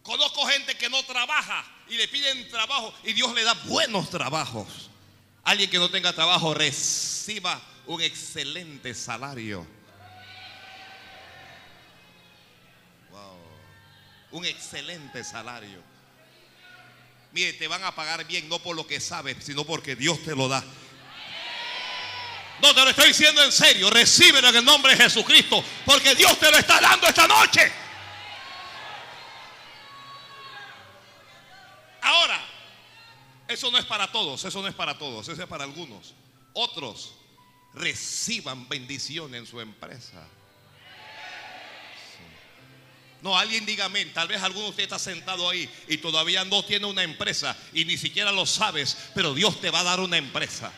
[0.04, 4.90] Conozco gente que no trabaja y le piden trabajo y Dios le da buenos trabajos.
[5.44, 9.66] Alguien que no tenga trabajo reciba un excelente salario.
[13.12, 13.38] Wow.
[14.32, 15.84] Un excelente salario.
[17.32, 20.36] Mire, te van a pagar bien no por lo que sabes, sino porque Dios te
[20.36, 20.64] lo da.
[22.62, 23.90] No te lo estoy diciendo en serio.
[23.90, 25.64] Recíbelo en el nombre de Jesucristo.
[25.86, 27.72] Porque Dios te lo está dando esta noche.
[32.12, 32.42] Ahora,
[33.48, 34.44] eso no es para todos.
[34.44, 35.28] Eso no es para todos.
[35.30, 36.14] Eso es para algunos.
[36.54, 37.14] Otros
[37.74, 40.28] reciban bendición en su empresa.
[43.22, 44.12] No, alguien diga amén.
[44.14, 47.86] Tal vez alguno de ustedes está sentado ahí y todavía no tiene una empresa y
[47.86, 50.72] ni siquiera lo sabes, pero Dios te va a dar una empresa.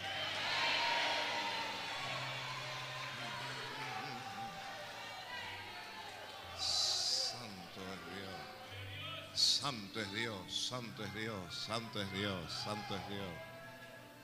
[6.59, 10.42] Santo es Dios, santo es Dios,
[10.73, 11.35] santo es Dios,
[11.67, 12.51] santo es Dios.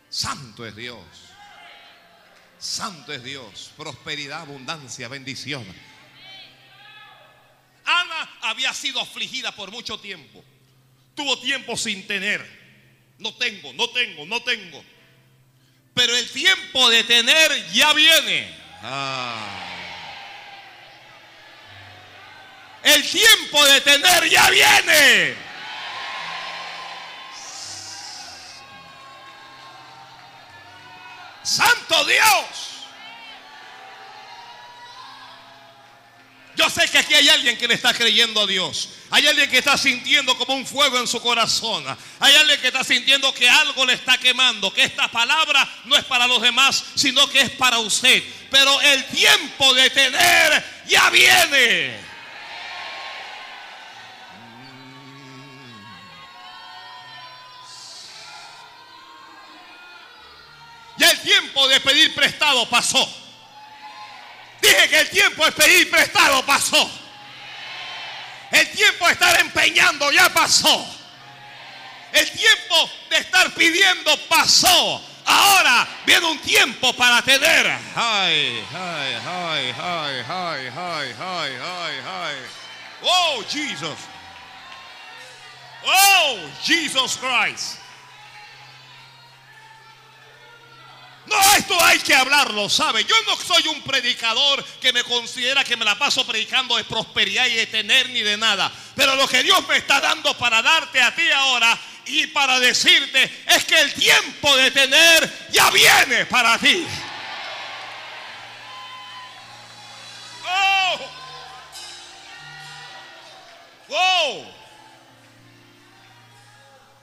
[0.09, 1.05] Santo es Dios.
[2.57, 3.71] Santo es Dios.
[3.77, 5.63] Prosperidad, abundancia, bendición.
[7.85, 10.43] Ana había sido afligida por mucho tiempo.
[11.13, 12.43] Tuvo tiempo sin tener.
[13.19, 14.83] No tengo, no tengo, no tengo.
[15.93, 18.57] Pero el tiempo de tener ya viene.
[18.81, 19.65] Ah.
[22.81, 25.48] El tiempo de tener ya viene.
[31.49, 32.45] Santo Dios.
[36.55, 38.89] Yo sé que aquí hay alguien que le está creyendo a Dios.
[39.09, 41.85] Hay alguien que está sintiendo como un fuego en su corazón.
[42.19, 44.71] Hay alguien que está sintiendo que algo le está quemando.
[44.71, 48.21] Que esta palabra no es para los demás, sino que es para usted.
[48.51, 52.08] Pero el tiempo de tener ya viene.
[61.49, 63.07] Tiempo de pedir prestado pasó.
[64.61, 66.89] Dije que el tiempo de pedir prestado pasó.
[68.51, 70.85] El tiempo de estar empeñando ya pasó.
[72.11, 75.03] El tiempo de estar pidiendo pasó.
[75.25, 77.67] Ahora viene un tiempo para tener.
[77.95, 82.35] Ay, ay, ay, ay, ay, ay, ay, ay, ay.
[83.01, 83.97] Oh, Jesus.
[85.85, 87.78] Oh, Jesus Christ.
[91.29, 93.03] No, esto hay que hablarlo, ¿sabe?
[93.03, 97.45] Yo no soy un predicador que me considera que me la paso predicando de prosperidad
[97.45, 98.71] y de tener ni de nada.
[98.95, 103.43] Pero lo que Dios me está dando para darte a ti ahora y para decirte
[103.45, 106.87] es que el tiempo de tener ya viene para ti.
[110.47, 110.99] Oh.
[113.89, 114.58] Oh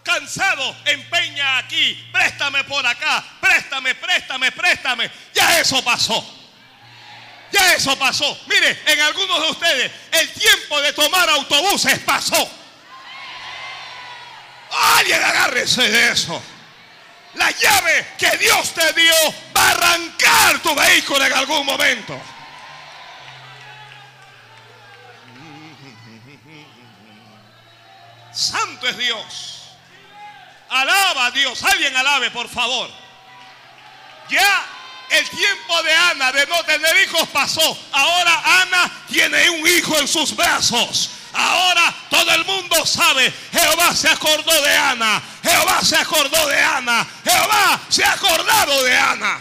[0.06, 5.10] cansado, empeña aquí, préstame por acá, préstame, préstame, préstame.
[5.34, 6.24] Ya eso pasó.
[7.50, 8.38] Ya eso pasó.
[8.46, 12.50] Mire, en algunos de ustedes el tiempo de tomar autobuses pasó.
[14.96, 16.42] Alguien agárrese de eso.
[17.34, 19.14] La llave que Dios te dio
[19.56, 22.20] va a arrancar tu vehículo en algún momento.
[28.32, 29.55] Santo es Dios.
[30.68, 31.62] Alaba a Dios.
[31.62, 32.90] Alguien alabe, por favor.
[34.28, 34.64] Ya
[35.10, 37.78] el tiempo de Ana de no tener hijos pasó.
[37.92, 41.10] Ahora Ana tiene un hijo en sus brazos.
[41.32, 45.22] Ahora todo el mundo sabe, Jehová se acordó de Ana.
[45.42, 47.06] Jehová se acordó de Ana.
[47.24, 49.40] Jehová se ha acordado de Ana.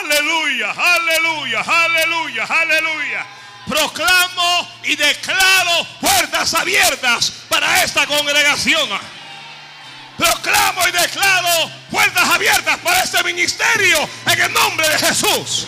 [0.00, 3.37] Aleluya, aleluya, aleluya, aleluya
[3.68, 8.88] proclamo y declaro puertas abiertas para esta congregación.
[10.16, 15.66] Proclamo y declaro puertas abiertas para este ministerio en el nombre de Jesús.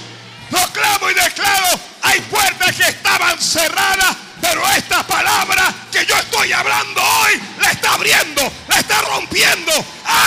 [0.51, 7.01] Proclamo y declaro, hay puertas que estaban cerradas, pero esta palabra que yo estoy hablando
[7.01, 9.73] hoy la está abriendo, la está rompiendo.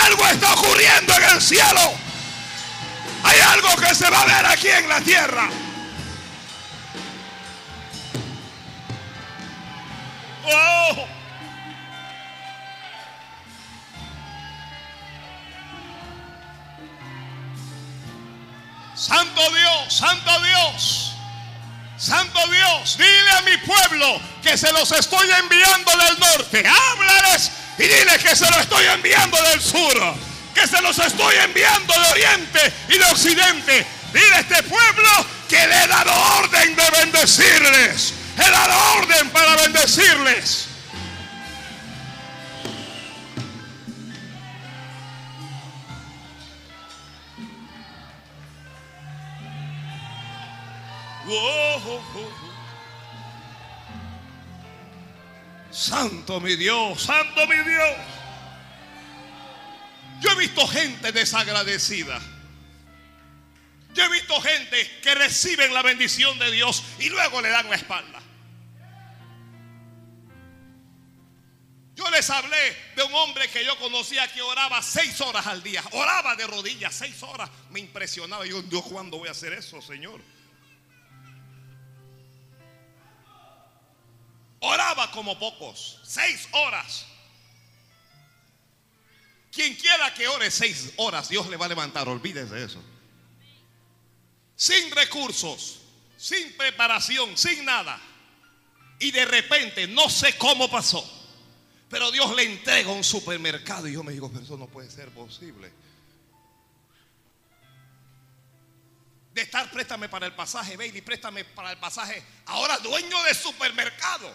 [0.04, 1.92] Algo está ocurriendo en el cielo.
[3.24, 5.50] Hay algo que se va a ver aquí en la tierra.
[18.94, 21.12] Santo Dios, Santo Dios,
[21.96, 26.64] Santo Dios, dile a mi pueblo que se los estoy enviando del norte.
[26.66, 30.14] Háblales y dile que se los estoy enviando del sur,
[30.54, 33.86] que se los estoy enviando de oriente y de occidente.
[34.12, 38.23] Dile a este pueblo que le he dado orden de bendecirles.
[38.36, 40.68] He dado orden para bendecirles.
[55.70, 57.96] Santo mi Dios, santo mi Dios.
[60.20, 62.20] Yo he visto gente desagradecida.
[63.92, 67.76] Yo he visto gente que reciben la bendición de Dios y luego le dan la
[67.76, 68.23] espalda.
[71.94, 75.82] Yo les hablé de un hombre que yo conocía que oraba seis horas al día.
[75.92, 77.48] Oraba de rodillas seis horas.
[77.70, 78.44] Me impresionaba.
[78.44, 80.20] Yo, Dios, ¿cuándo voy a hacer eso, Señor?
[84.58, 86.00] Oraba como pocos.
[86.02, 87.06] Seis horas.
[89.52, 92.08] Quien quiera que ore seis horas, Dios le va a levantar.
[92.08, 92.82] Olvídese de eso.
[94.56, 95.78] Sin recursos,
[96.16, 98.00] sin preparación, sin nada.
[98.98, 101.23] Y de repente, no sé cómo pasó
[101.94, 103.86] pero Dios le entrega un supermercado.
[103.86, 105.70] Y yo me digo, pero eso no puede ser posible.
[109.32, 112.20] De estar, préstame para el pasaje, Bailey, préstame para el pasaje.
[112.46, 114.34] Ahora dueño de supermercado.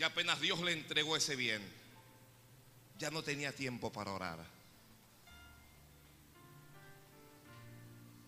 [0.00, 1.62] Y apenas Dios le entregó ese bien,
[2.98, 4.53] ya no tenía tiempo para orar.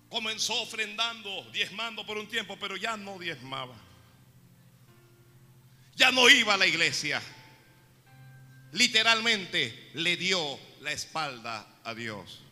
[0.08, 3.74] Comenzó ofrendando, diezmando por un tiempo, pero ya no diezmaba.
[5.96, 7.20] Ya no iba a la iglesia.
[8.72, 12.42] Literalmente le dio la espalda a Dios.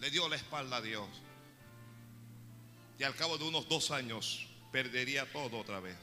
[0.00, 1.08] Le dio la espalda a Dios.
[2.98, 5.96] Y al cabo de unos dos años perdería todo otra vez.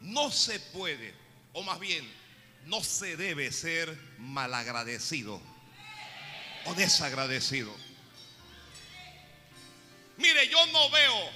[0.00, 1.14] No se puede,
[1.52, 2.08] o más bien,
[2.66, 5.40] no se debe ser malagradecido
[6.66, 7.74] o desagradecido.
[10.16, 11.30] Mire, yo no veo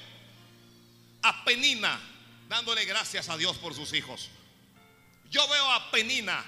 [1.23, 2.01] a Penina
[2.49, 4.29] dándole gracias a Dios por sus hijos.
[5.31, 6.45] Yo veo a Penina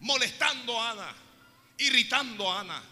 [0.00, 1.14] molestando a Ana,
[1.78, 2.82] irritando a Ana.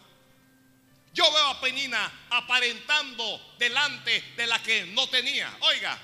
[1.13, 5.55] Yo veo a Penina aparentando delante de la que no tenía.
[5.61, 5.99] Oiga,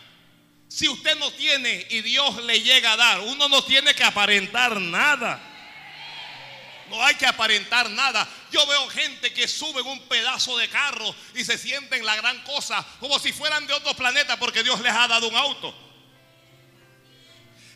[0.69, 4.79] si usted no tiene y Dios le llega a dar, uno no tiene que aparentar
[4.79, 5.41] nada.
[6.91, 8.27] No hay que aparentar nada.
[8.51, 12.85] Yo veo gente que sube un pedazo de carro y se sienten la gran cosa,
[13.01, 15.75] como si fueran de otro planeta porque Dios les ha dado un auto.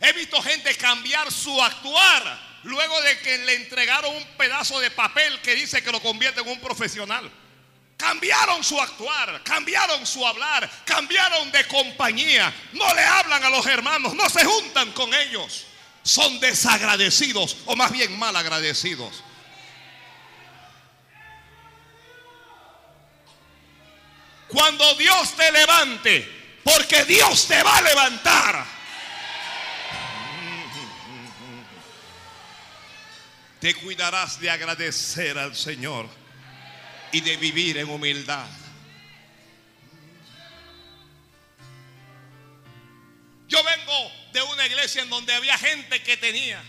[0.00, 5.40] He visto gente cambiar su actuar luego de que le entregaron un pedazo de papel
[5.40, 7.30] que dice que lo convierte en un profesional.
[7.96, 12.52] Cambiaron su actuar, cambiaron su hablar, cambiaron de compañía.
[12.72, 15.66] No le hablan a los hermanos, no se juntan con ellos
[16.02, 19.22] son desagradecidos o más bien mal agradecidos.
[24.48, 28.64] Cuando Dios te levante, porque Dios te va a levantar.
[33.60, 36.08] Te cuidarás de agradecer al Señor
[37.12, 38.48] y de vivir en humildad.
[43.48, 46.62] Yo vengo de una iglesia en donde había gente que tenía.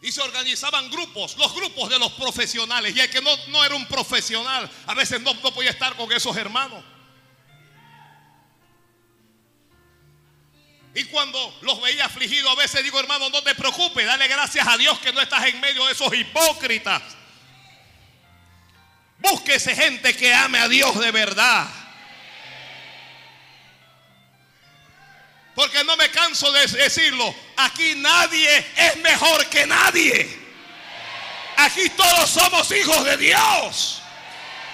[0.00, 2.94] Y se organizaban grupos, los grupos de los profesionales.
[2.96, 6.10] Y el que no, no era un profesional, a veces no, no podía estar con
[6.12, 6.84] esos hermanos.
[10.94, 14.76] Y cuando los veía afligidos, a veces digo, hermano, no te preocupes, dale gracias a
[14.76, 17.02] Dios que no estás en medio de esos hipócritas.
[19.18, 21.81] Búsquese gente que ame a Dios de verdad.
[25.54, 27.34] Porque no me canso de decirlo.
[27.56, 30.40] Aquí nadie es mejor que nadie.
[31.56, 34.02] Aquí todos somos hijos de Dios.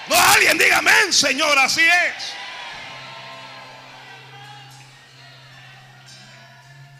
[0.08, 2.32] No alguien diga amén, Señor, así es.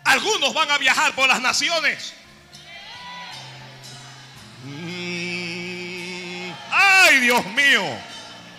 [0.05, 2.15] Algunos van a viajar por las naciones.
[4.65, 6.51] Mm.
[6.71, 7.85] ay, Dios mío.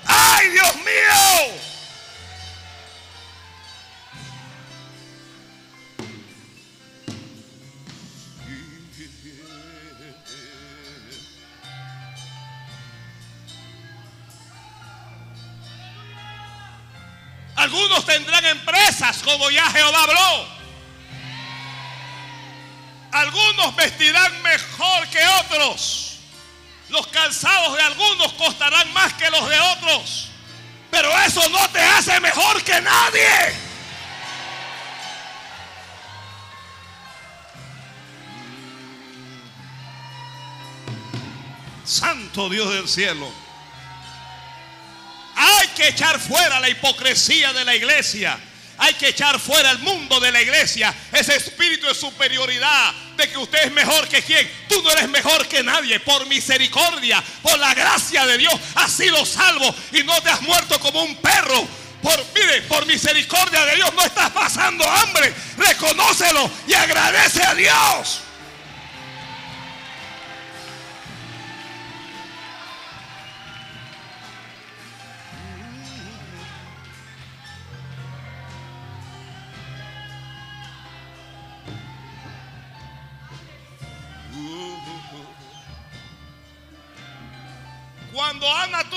[0.05, 1.68] Ay, Dios mío.
[17.59, 20.47] Algunos tendrán empresas como ya Jehová habló.
[23.11, 26.19] Algunos vestirán mejor que otros.
[26.87, 30.29] Los calzados de algunos costarán más que los de otros.
[30.89, 33.57] Pero eso no te hace mejor que nadie.
[41.83, 43.48] Santo Dios del cielo.
[45.79, 48.37] Que echar fuera la hipocresía de la iglesia.
[48.79, 50.93] Hay que echar fuera el mundo de la iglesia.
[51.09, 52.93] Ese espíritu de superioridad.
[53.15, 54.45] De que usted es mejor que quien.
[54.67, 56.01] Tú no eres mejor que nadie.
[56.01, 57.23] Por misericordia.
[57.41, 58.53] Por la gracia de Dios.
[58.75, 59.73] Has sido salvo.
[59.93, 61.65] Y no te has muerto como un perro.
[62.03, 65.33] Por, mire, por misericordia de Dios no estás pasando hambre.
[65.55, 68.19] Reconócelo y agradece a Dios.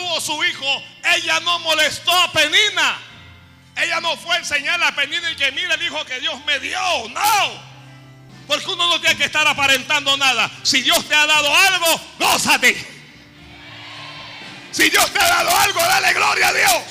[0.02, 0.82] Tuvo su hijo,
[1.14, 2.98] ella no molestó a Penina.
[3.76, 6.58] Ella no fue a enseñarle a Penina y que mire el hijo que Dios me
[6.60, 6.78] dio.
[7.08, 7.72] No.
[8.46, 10.50] Porque uno no tiene que estar aparentando nada.
[10.62, 12.92] Si Dios te ha dado algo, gózate.
[14.72, 16.82] Si Dios te ha dado algo, dale gloria a Dios.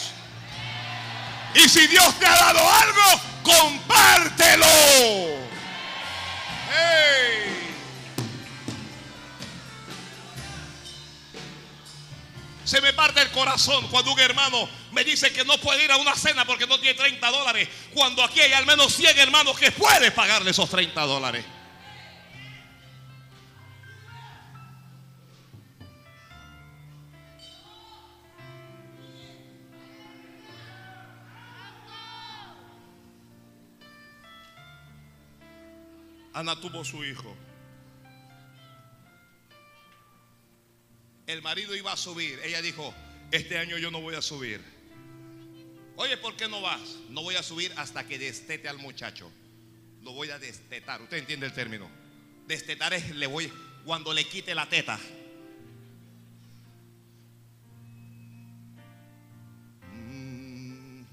[1.56, 4.68] Y si Dios te ha dado algo, compártelo.
[12.72, 15.98] Se me parte el corazón cuando un hermano me dice que no puede ir a
[15.98, 17.68] una cena porque no tiene 30 dólares.
[17.94, 21.44] Cuando aquí hay al menos 100 hermanos que pueden pagarle esos 30 dólares.
[36.34, 37.36] Ana tuvo su hijo.
[41.32, 42.42] El marido iba a subir.
[42.44, 42.94] Ella dijo,
[43.32, 44.60] este año yo no voy a subir.
[45.96, 46.98] Oye, ¿por qué no vas?
[47.10, 49.32] No voy a subir hasta que destete al muchacho.
[50.02, 51.02] Lo voy a destetar.
[51.02, 51.90] ¿Usted entiende el término?
[52.48, 53.50] Destetar es le voy
[53.86, 55.00] cuando le quite la teta.
[59.94, 61.04] Mm.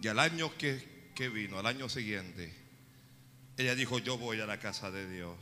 [0.00, 2.54] Y al año que, que vino, al año siguiente,
[3.58, 5.36] ella dijo, yo voy a la casa de Dios.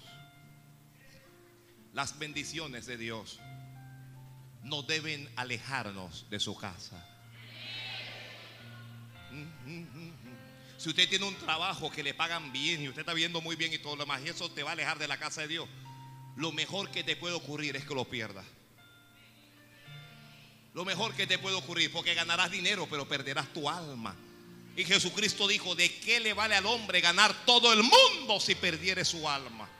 [1.97, 3.38] Las bendiciones de Dios
[4.62, 7.03] no deben alejarnos de su casa.
[10.76, 13.72] Si usted tiene un trabajo que le pagan bien y usted está viendo muy bien
[13.72, 15.66] y todo lo demás, y eso te va a alejar de la casa de Dios,
[16.36, 18.44] lo mejor que te puede ocurrir es que lo pierdas.
[20.74, 24.14] Lo mejor que te puede ocurrir, porque ganarás dinero, pero perderás tu alma.
[24.76, 29.03] Y Jesucristo dijo, ¿de qué le vale al hombre ganar todo el mundo si perdiere
[29.03, 29.70] su alma?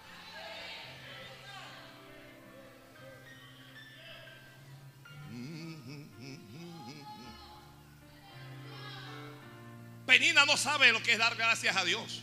[10.07, 12.23] Penina no sabe lo que es dar gracias a Dios.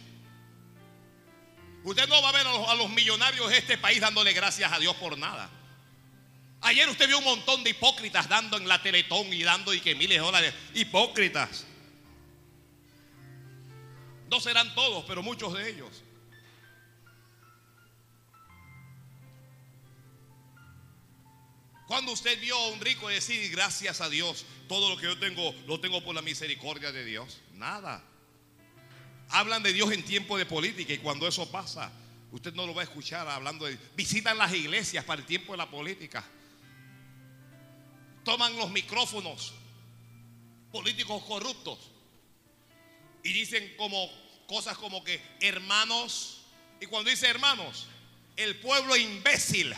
[1.83, 4.95] Usted no va a ver a los, millonarios de este país dándole gracias a Dios
[4.95, 5.49] por nada.
[6.61, 9.95] Ayer usted vio un montón de hipócritas dando en la Teletón y dando y que
[9.95, 10.53] miles de dólares.
[10.73, 11.65] Hipócritas.
[14.29, 16.03] No serán todos, pero muchos de ellos.
[21.85, 25.53] Cuando usted vio a un rico decir gracias a Dios, todo lo que yo tengo
[25.67, 27.41] lo tengo por la misericordia de Dios.
[27.63, 28.03] Nada.
[29.29, 31.89] Hablan de Dios en tiempo de política y cuando eso pasa,
[32.33, 33.79] usted no lo va a escuchar hablando de...
[33.95, 36.25] Visitan las iglesias para el tiempo de la política.
[38.25, 39.53] Toman los micrófonos
[40.73, 41.79] políticos corruptos
[43.23, 44.11] y dicen como
[44.45, 46.41] cosas como que hermanos,
[46.81, 47.87] y cuando dice hermanos,
[48.35, 49.73] el pueblo imbécil,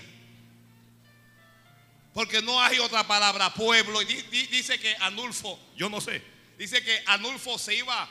[2.15, 7.03] porque no hay otra palabra, pueblo, y dice que Anulfo, yo no sé, dice que
[7.07, 8.09] Anulfo se iba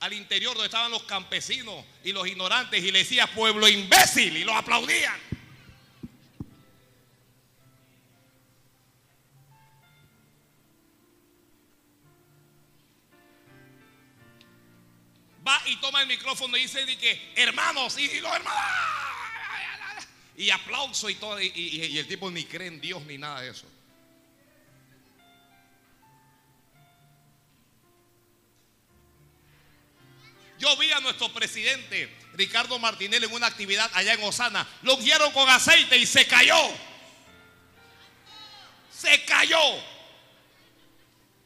[0.00, 4.44] al interior donde estaban los campesinos y los ignorantes y le decía pueblo imbécil y
[4.44, 5.28] los aplaudían.
[15.66, 18.54] y toma el micrófono y dice que hermanos y, los hermanos
[20.36, 23.66] y aplauso y todo y, el tipo ni cree en Dios ni nada de eso.
[30.58, 34.66] Yo vi a nuestro presidente Ricardo Martinelli en una actividad allá en Osana.
[34.82, 36.58] Lo ungieron con aceite y se cayó.
[38.92, 39.58] Se cayó.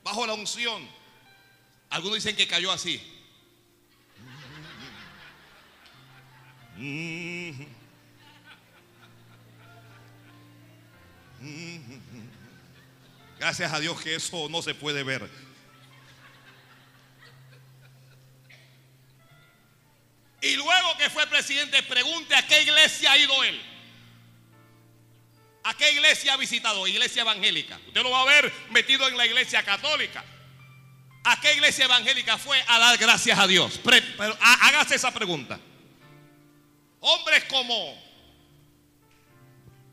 [0.02, 0.88] Bajo la unción.
[1.90, 3.00] Algunos dicen que cayó así.
[13.38, 15.51] Gracias a Dios que eso no se puede ver.
[20.42, 23.62] Y luego que fue presidente, pregunte a qué iglesia ha ido él.
[25.64, 26.86] ¿A qué iglesia ha visitado?
[26.88, 27.78] Iglesia evangélica.
[27.86, 30.24] Usted lo va a ver metido en la iglesia católica.
[31.24, 33.80] ¿A qué iglesia evangélica fue a dar gracias a Dios?
[34.40, 35.60] Hágase esa pregunta.
[36.98, 37.96] Hombres como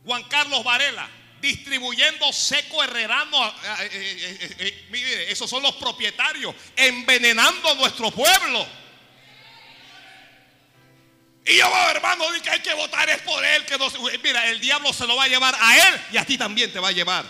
[0.06, 1.08] Juan Carlos Varela,
[1.39, 3.47] distribuyendo seco herrerano.
[3.47, 8.78] Eh, eh, eh, mire, esos son los propietarios, envenenando a nuestro pueblo.
[11.50, 13.66] Y yo, hermano, que hay que votar es por él.
[13.66, 13.88] Que no,
[14.24, 16.80] mira, el diablo se lo va a llevar a él y a ti también te
[16.80, 17.26] va a llevar.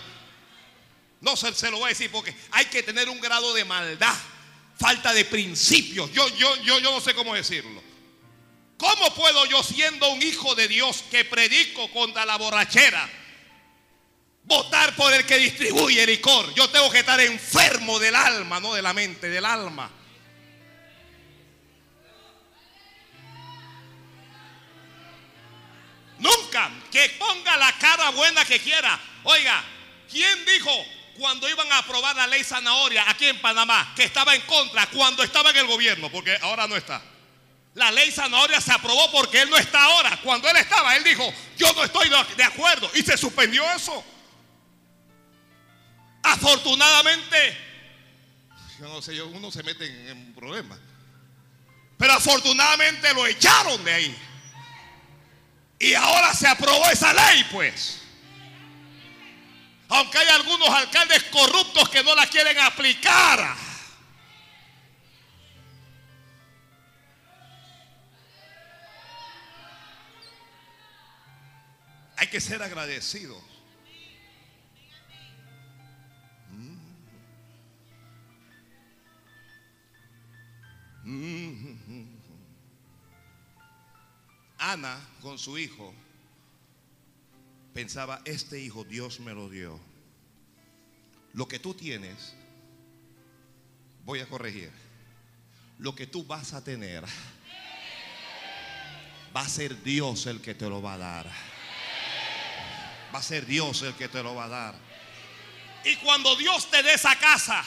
[1.22, 4.14] No se, se lo voy a decir porque hay que tener un grado de maldad,
[4.78, 6.12] falta de principios.
[6.12, 7.82] Yo, yo, yo, yo no sé cómo decirlo.
[8.76, 13.08] ¿Cómo puedo yo siendo un hijo de Dios que predico contra la borrachera?
[14.42, 16.52] Votar por el que distribuye licor.
[16.52, 19.90] Yo tengo que estar enfermo del alma, no de la mente, del alma.
[26.20, 28.98] Nunca que ponga la cara buena que quiera.
[29.24, 29.64] Oiga,
[30.10, 30.70] ¿quién dijo
[31.18, 35.22] cuando iban a aprobar la ley zanahoria aquí en Panamá que estaba en contra cuando
[35.22, 36.10] estaba en el gobierno?
[36.10, 37.02] Porque ahora no está.
[37.74, 40.18] La ley zanahoria se aprobó porque él no está ahora.
[40.22, 42.90] Cuando él estaba, él dijo, yo no estoy de acuerdo.
[42.94, 44.04] Y se suspendió eso.
[46.22, 47.56] afortunadamente,
[48.78, 50.78] yo no sé, uno se mete en, en problemas.
[51.96, 54.29] Pero afortunadamente lo echaron de ahí.
[55.80, 58.02] Y ahora se aprobó esa ley, pues.
[59.88, 63.56] Aunque hay algunos alcaldes corruptos que no la quieren aplicar.
[72.18, 73.42] Hay que ser agradecidos.
[84.60, 85.94] Ana con su hijo
[87.72, 89.80] pensaba, este hijo Dios me lo dio.
[91.32, 92.34] Lo que tú tienes,
[94.04, 94.70] voy a corregir,
[95.78, 97.04] lo que tú vas a tener,
[99.34, 101.30] va a ser Dios el que te lo va a dar.
[103.14, 104.74] Va a ser Dios el que te lo va a dar.
[105.84, 107.64] Y cuando Dios te dé esa casa,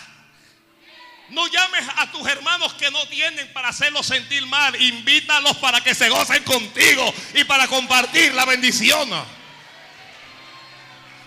[1.29, 4.79] no llames a tus hermanos que no tienen para hacerlos sentir mal.
[4.81, 9.09] Invítalos para que se gocen contigo y para compartir la bendición.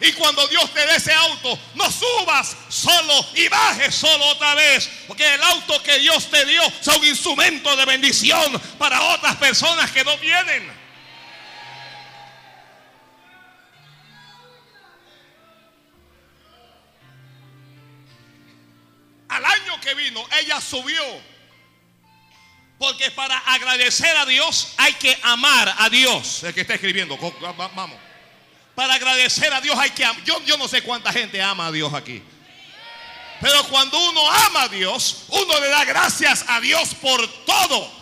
[0.00, 4.88] Y cuando Dios te dé ese auto, no subas solo y bajes solo otra vez.
[5.08, 10.04] Porque el auto que Dios te dio son instrumentos de bendición para otras personas que
[10.04, 10.85] no tienen.
[20.06, 21.02] Vino, ella subió.
[22.78, 26.42] Porque para agradecer a Dios hay que amar a Dios.
[26.44, 27.98] El que está escribiendo, vamos.
[28.74, 30.22] Para agradecer a Dios hay que amar.
[30.24, 32.22] Yo, yo no sé cuánta gente ama a Dios aquí.
[33.40, 37.96] Pero cuando uno ama a Dios, uno le da gracias a Dios por todo.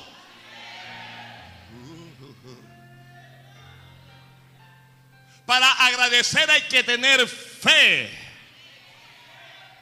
[5.46, 8.23] Para agradecer hay que tener fe.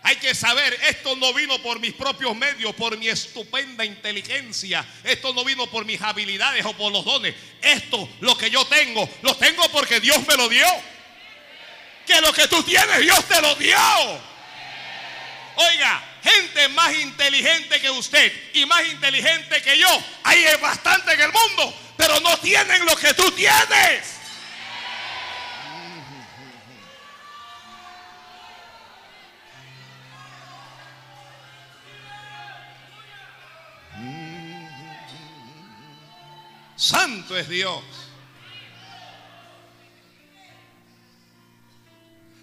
[0.04, 4.84] Hay que saber, esto no vino por mis propios medios, por mi estupenda inteligencia.
[5.04, 7.34] Esto no vino por mis habilidades o por los dones.
[7.60, 10.66] Esto, lo que yo tengo, lo tengo porque Dios me lo dio.
[12.04, 13.78] Que lo que tú tienes, Dios te lo dio.
[15.54, 21.32] Oiga, gente más inteligente que usted y más inteligente que yo, hay bastante en el
[21.32, 24.21] mundo, pero no tienen lo que tú tienes.
[36.82, 37.80] Santo es Dios.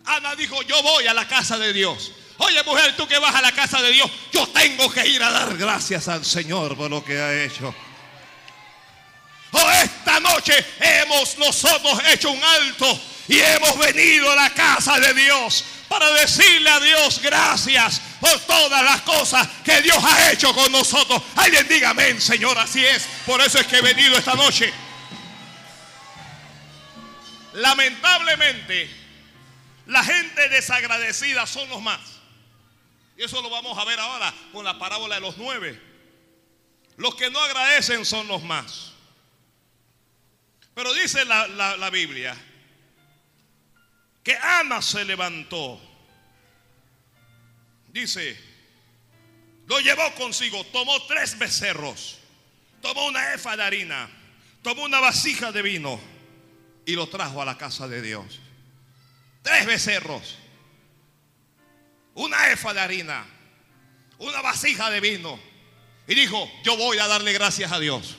[0.06, 2.14] Ana dijo, yo voy a la casa de Dios.
[2.38, 5.30] Oye mujer, tú que vas a la casa de Dios, yo tengo que ir a
[5.30, 7.76] dar gracias al Señor por lo que ha hecho.
[9.52, 15.14] Oh, esta noche hemos nosotros hecho un alto y hemos venido a la casa de
[15.16, 20.72] Dios para decirle a Dios gracias por todas las cosas que Dios ha hecho con
[20.72, 21.22] nosotros.
[21.36, 23.08] Alguien diga amén, Señor, así es.
[23.26, 24.72] Por eso es que he venido esta noche.
[27.54, 28.90] Lamentablemente,
[29.88, 32.00] la gente desagradecida son los más.
[33.18, 35.82] Y eso lo vamos a ver ahora con la parábola de los nueve.
[36.98, 38.92] Los que no agradecen son los más.
[40.76, 42.38] Pero dice la, la Biblia
[44.30, 45.82] que Ana se levantó.
[47.88, 48.40] Dice,
[49.66, 52.20] lo llevó consigo, tomó tres becerros,
[52.80, 54.08] tomó una efa de harina,
[54.62, 56.00] tomó una vasija de vino
[56.86, 58.40] y lo trajo a la casa de Dios.
[59.42, 60.38] Tres becerros,
[62.14, 63.26] una efa de harina,
[64.20, 65.40] una vasija de vino.
[66.08, 68.16] Y dijo, yo voy a darle gracias a Dios.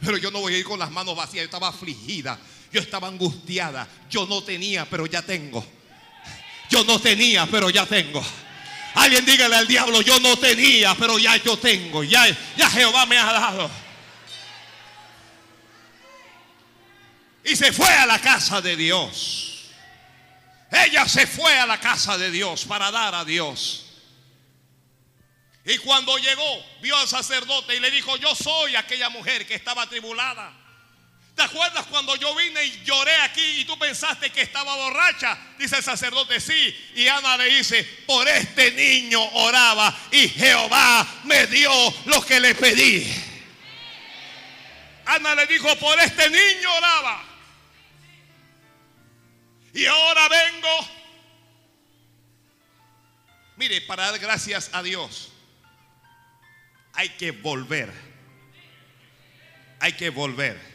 [0.00, 2.38] Pero yo no voy a ir con las manos vacías, yo estaba afligida.
[2.72, 3.86] Yo estaba angustiada.
[4.08, 5.64] Yo no tenía, pero ya tengo.
[6.70, 8.24] Yo no tenía, pero ya tengo.
[8.94, 12.04] Alguien dígale al diablo, yo no tenía, pero ya yo tengo.
[12.04, 13.70] Ya, ya Jehová me ha dado.
[17.44, 19.70] Y se fue a la casa de Dios.
[20.70, 23.86] Ella se fue a la casa de Dios para dar a Dios.
[25.64, 29.86] Y cuando llegó, vio al sacerdote y le dijo, yo soy aquella mujer que estaba
[29.88, 30.52] tribulada.
[31.40, 35.38] ¿Te acuerdas cuando yo vine y lloré aquí y tú pensaste que estaba borracha?
[35.58, 36.92] Dice el sacerdote, sí.
[36.94, 41.72] Y Ana le dice, por este niño oraba y Jehová me dio
[42.04, 43.10] lo que le pedí.
[45.06, 47.24] Ana le dijo, por este niño oraba.
[49.72, 50.88] Y ahora vengo.
[53.56, 55.32] Mire, para dar gracias a Dios,
[56.92, 57.90] hay que volver.
[59.80, 60.69] Hay que volver.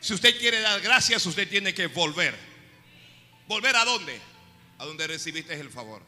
[0.00, 2.34] Si usted quiere dar gracias, usted tiene que volver.
[3.46, 4.18] ¿Volver a dónde?
[4.78, 6.02] A donde recibiste el favor.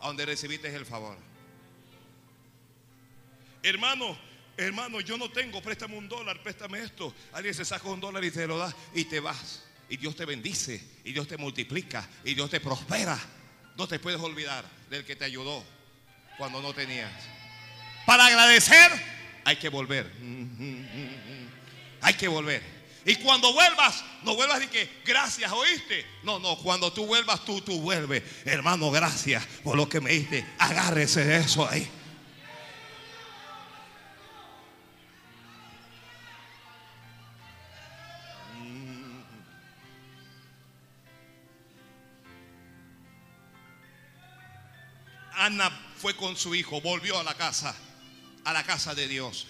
[0.00, 1.16] a donde recibiste el favor.
[3.62, 4.18] Hermano,
[4.56, 7.14] hermano, yo no tengo, préstame un dólar, préstame esto.
[7.32, 9.62] Alguien se saca un dólar y te lo da y te vas.
[9.90, 13.18] Y Dios te bendice, y Dios te multiplica, y Dios te prospera.
[13.76, 15.64] No te puedes olvidar del que te ayudó
[16.38, 17.12] cuando no tenías.
[18.06, 18.90] Para agradecer
[19.44, 20.10] hay que volver.
[22.02, 22.62] Hay que volver.
[23.04, 26.06] Y cuando vuelvas, no vuelvas y que gracias, ¿oíste?
[26.22, 28.22] No, no, cuando tú vuelvas, tú, tú vuelves.
[28.44, 30.46] Hermano, gracias por lo que me diste.
[30.58, 31.90] Agárrese de eso ahí.
[45.40, 47.74] Ana fue con su hijo, volvió a la casa,
[48.44, 49.46] a la casa de Dios.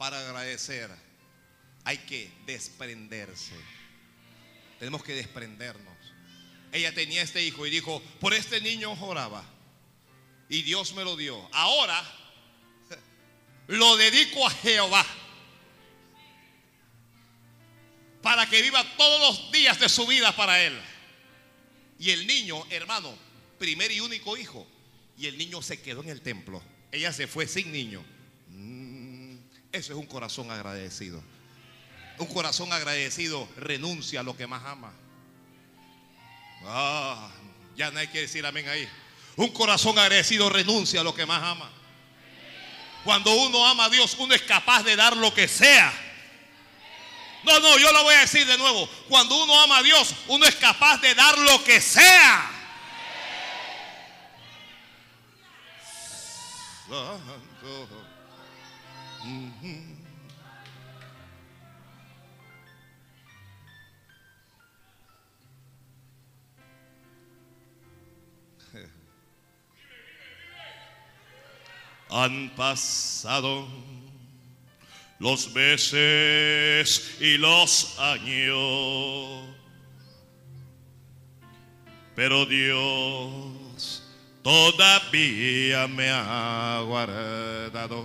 [0.00, 0.88] Para agradecer
[1.84, 3.52] hay que desprenderse.
[4.78, 5.94] Tenemos que desprendernos.
[6.72, 9.44] Ella tenía este hijo y dijo, por este niño oraba.
[10.48, 11.46] Y Dios me lo dio.
[11.52, 12.02] Ahora
[13.66, 15.04] lo dedico a Jehová.
[18.22, 20.80] Para que viva todos los días de su vida para él.
[21.98, 23.14] Y el niño, hermano,
[23.58, 24.66] primer y único hijo.
[25.18, 26.62] Y el niño se quedó en el templo.
[26.90, 28.02] Ella se fue sin niño.
[29.72, 31.22] Eso es un corazón agradecido.
[32.18, 34.92] Un corazón agradecido renuncia a lo que más ama.
[36.64, 37.30] Ah,
[37.76, 38.88] ya hay que decir amén ahí.
[39.36, 41.70] Un corazón agradecido renuncia a lo que más ama.
[43.04, 45.92] Cuando uno ama a Dios, uno es capaz de dar lo que sea
[47.42, 48.88] no, no, yo lo voy a decir de nuevo.
[49.08, 52.50] Cuando uno ama a Dios, uno es capaz de dar lo que sea.
[72.10, 73.66] Han pasado
[75.18, 79.44] los meses y los años.
[82.16, 84.02] Pero Dios
[84.42, 88.04] todavía me ha guardado.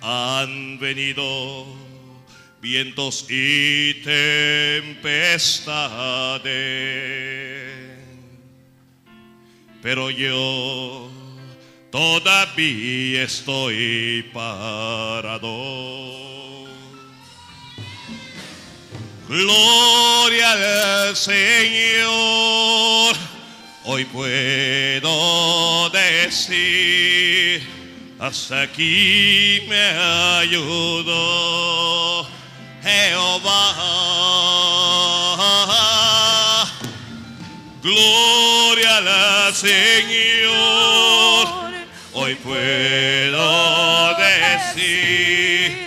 [0.00, 1.66] Han venido
[2.60, 5.18] vientos y tempestades,
[9.82, 11.10] pero yo
[11.90, 15.88] todavía estoy parado.
[19.28, 20.52] Gloria
[21.08, 22.06] al Señor,
[23.84, 27.62] hoy puedo decir,
[28.18, 29.90] hasta aquí me
[30.40, 32.26] ayudó
[32.82, 34.18] Jehová.
[37.82, 41.48] Gloria al Señor
[42.12, 45.86] hoy puedo decir,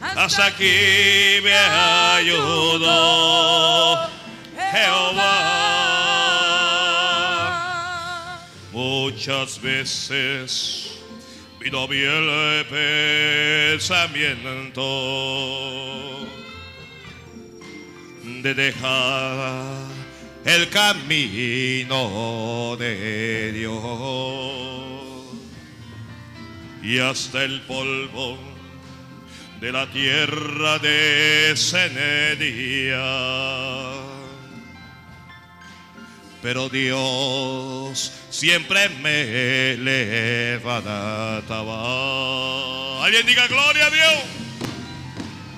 [0.00, 2.86] hasta aquí me ayudó
[4.70, 5.60] Jehová.
[8.72, 10.98] Muchas veces
[11.58, 12.66] vino bien el
[13.78, 14.82] pensamiento
[18.42, 19.99] de dejar
[20.44, 21.96] el camino
[22.78, 23.80] de Dios
[26.82, 28.38] y hasta el polvo
[29.60, 31.90] de la tierra descendía.
[36.42, 41.44] Pero Dios siempre me levantaba.
[43.04, 44.14] Alguien diga gloria a Dios.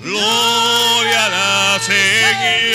[0.03, 2.73] Gloria al Señor.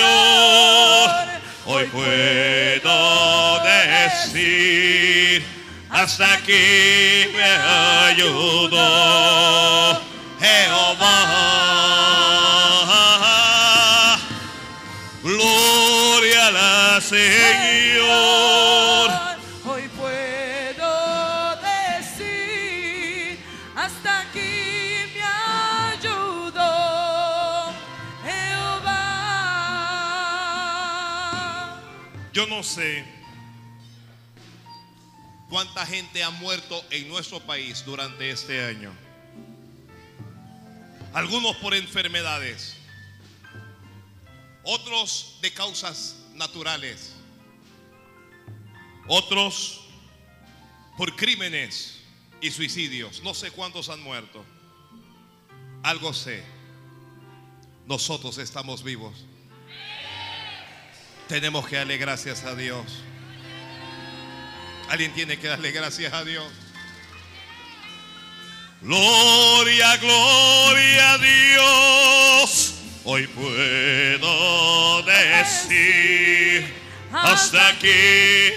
[1.69, 5.43] Hoy puedo decir
[5.89, 8.79] hasta aquí me ayudó
[10.39, 11.57] Jehová.
[15.21, 17.36] Gloria al Señor.
[32.37, 33.03] Yo no sé
[35.49, 38.91] ¿Cuánta gente ha muerto en nuestro país durante este año?
[41.13, 42.75] Algunos por enfermedades,
[44.61, 47.15] otros de causas naturales,
[49.07, 49.81] otros
[50.95, 52.01] por crímenes
[52.39, 53.23] y suicidios.
[53.23, 54.45] No sé cuántos han muerto.
[55.81, 56.43] Algo sé.
[57.87, 59.25] Nosotros estamos vivos.
[61.27, 63.03] Tenemos que darle gracias a Dios.
[64.89, 66.49] Alguien tiene que darle gracias a Dios.
[68.81, 72.75] Gloria, gloria a Dios.
[73.03, 76.73] Hoy puedo decir,
[77.11, 77.89] hasta aquí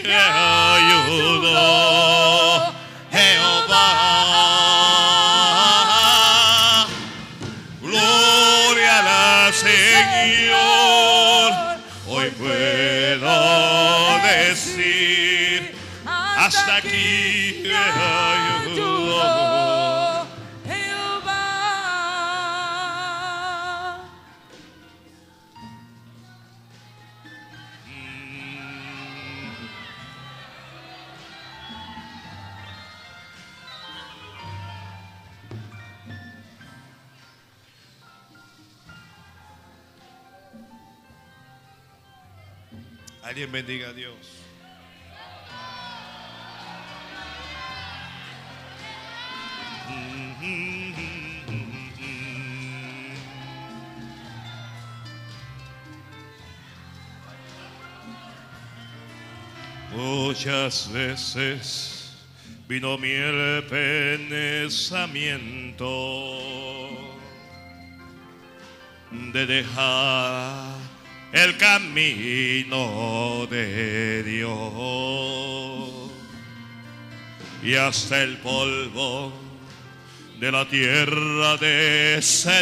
[0.04, 1.60] me ayudó
[43.40, 44.12] Alguien bendiga a Dios.
[59.90, 62.12] Muchas veces
[62.68, 63.14] vino mi
[63.70, 65.06] pensamiento
[69.32, 70.89] de dejar
[71.32, 75.90] el camino de Dios
[77.62, 79.32] y hasta el polvo
[80.38, 82.60] de la tierra descendería.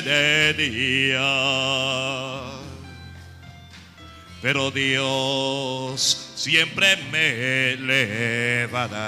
[4.42, 8.98] Pero Dios siempre me levantaba.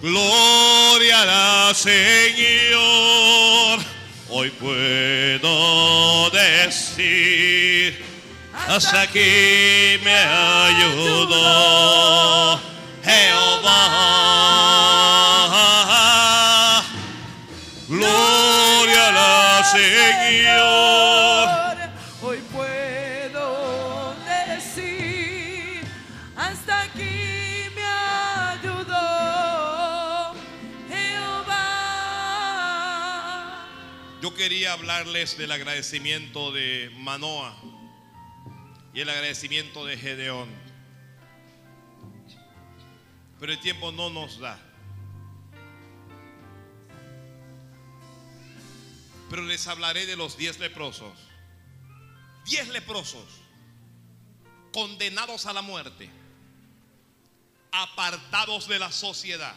[0.00, 2.78] Gloria al Señor.
[4.30, 8.04] Hoy puedo decir,
[8.68, 10.12] hasta aquí me
[10.68, 11.40] ayudó
[13.02, 14.18] Jehová.
[17.88, 20.77] Gloria al Señor.
[34.28, 37.56] Yo quería hablarles del agradecimiento de Manoa
[38.92, 40.50] y el agradecimiento de Gedeón.
[43.40, 44.60] Pero el tiempo no nos da.
[49.30, 51.18] Pero les hablaré de los diez leprosos.
[52.44, 53.40] Diez leprosos
[54.74, 56.10] condenados a la muerte,
[57.72, 59.56] apartados de la sociedad,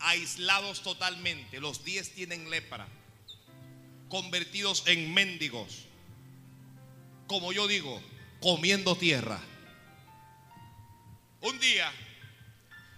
[0.00, 1.60] aislados totalmente.
[1.60, 2.88] Los diez tienen lepra,
[4.08, 5.86] convertidos en mendigos,
[7.26, 8.02] como yo digo,
[8.40, 9.40] comiendo tierra.
[11.40, 11.90] Un día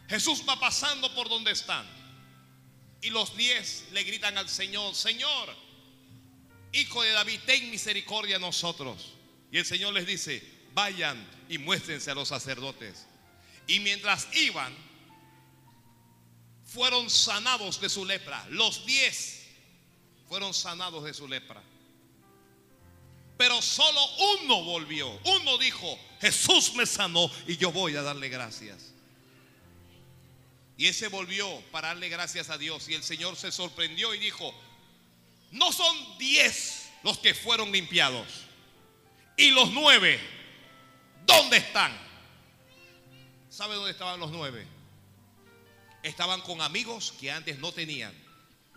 [0.08, 1.86] Jesús va pasando por donde están
[3.00, 5.54] y los diez le gritan al Señor, Señor,
[6.72, 9.12] Hijo de David, ten misericordia a nosotros.
[9.50, 10.42] Y el Señor les dice,
[10.72, 13.06] vayan y muéstrense a los sacerdotes.
[13.66, 14.74] Y mientras iban,
[16.72, 18.46] fueron sanados de su lepra.
[18.50, 19.46] Los diez
[20.28, 21.62] fueron sanados de su lepra.
[23.36, 24.00] Pero solo
[24.40, 25.10] uno volvió.
[25.24, 28.92] Uno dijo, Jesús me sanó y yo voy a darle gracias.
[30.78, 32.88] Y ese volvió para darle gracias a Dios.
[32.88, 34.54] Y el Señor se sorprendió y dijo,
[35.50, 38.26] no son diez los que fueron limpiados.
[39.36, 40.18] Y los nueve,
[41.26, 41.92] ¿dónde están?
[43.50, 44.66] ¿Sabe dónde estaban los nueve?
[46.02, 48.12] Estaban con amigos que antes no tenían.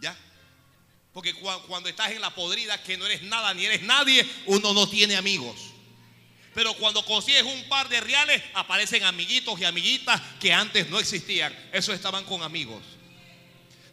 [0.01, 0.15] ¿Ya?
[1.13, 4.73] Porque cua- cuando estás en la podrida, que no eres nada ni eres nadie, uno
[4.73, 5.55] no tiene amigos.
[6.53, 11.53] Pero cuando consigues un par de reales, aparecen amiguitos y amiguitas que antes no existían.
[11.73, 12.81] Eso estaban con amigos.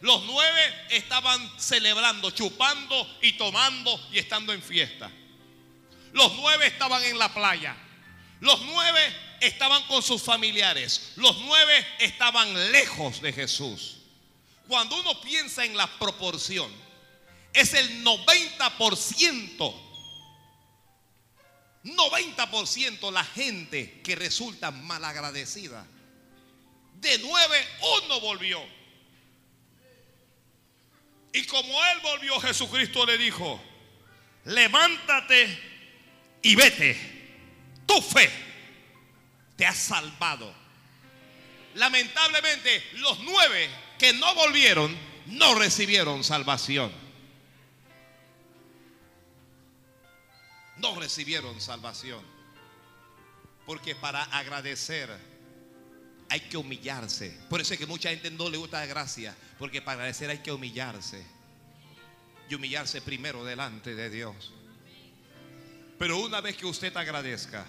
[0.01, 5.09] Los nueve estaban celebrando, chupando y tomando y estando en fiesta.
[6.11, 7.75] Los nueve estaban en la playa.
[8.43, 8.99] Los nueve
[9.39, 11.13] estaban con sus familiares.
[11.15, 13.99] Los nueve estaban lejos de Jesús.
[14.67, 16.69] Cuando uno piensa en la proporción,
[17.53, 19.73] es el 90%.
[21.85, 25.87] 90% la gente que resulta malagradecida.
[26.95, 27.65] De nueve,
[28.03, 28.61] uno volvió.
[31.31, 33.63] Y como él volvió, Jesucristo le dijo,
[34.43, 35.59] levántate
[36.41, 37.22] y vete.
[37.93, 38.29] Tu fe
[39.55, 40.51] te ha salvado.
[41.75, 43.69] Lamentablemente, los nueve
[43.99, 44.95] que no volvieron
[45.27, 47.03] no recibieron salvación.
[50.83, 52.21] no recibieron salvación.
[53.65, 55.09] Porque para agradecer
[56.29, 57.39] hay que humillarse.
[57.49, 59.35] Por eso es que mucha gente no le gusta la gracia.
[59.57, 61.25] Porque para agradecer hay que humillarse.
[62.49, 64.51] Y humillarse primero delante de Dios.
[65.97, 67.65] Pero una vez que usted agradezca,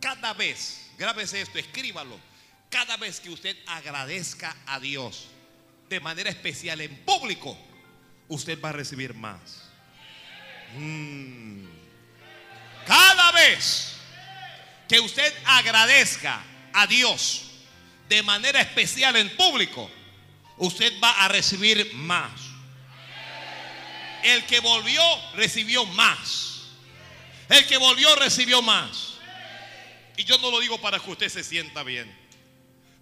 [0.00, 2.18] cada vez, grábese esto, escríbalo.
[2.68, 5.28] Cada vez que usted agradezca a Dios
[5.88, 7.58] de manera especial en público,
[8.28, 9.68] usted va a recibir más.
[10.76, 11.64] Mm.
[12.86, 13.94] Cada vez
[14.88, 16.42] que usted agradezca
[16.72, 17.50] a Dios
[18.08, 19.90] de manera especial en público,
[20.58, 22.40] usted va a recibir más.
[24.22, 25.02] El que volvió
[25.34, 26.62] recibió más.
[27.48, 29.09] El que volvió recibió más.
[30.20, 32.14] Y yo no lo digo para que usted se sienta bien.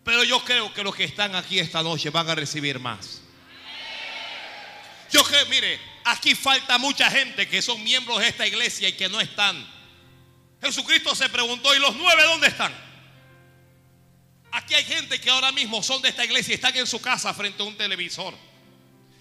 [0.05, 3.23] Pero yo creo que los que están aquí esta noche van a recibir más.
[5.11, 9.09] Yo creo, mire, aquí falta mucha gente que son miembros de esta iglesia y que
[9.09, 9.69] no están.
[10.63, 12.73] Jesucristo se preguntó, ¿y los nueve dónde están?
[14.53, 17.35] Aquí hay gente que ahora mismo son de esta iglesia y están en su casa
[17.35, 18.33] frente a un televisor.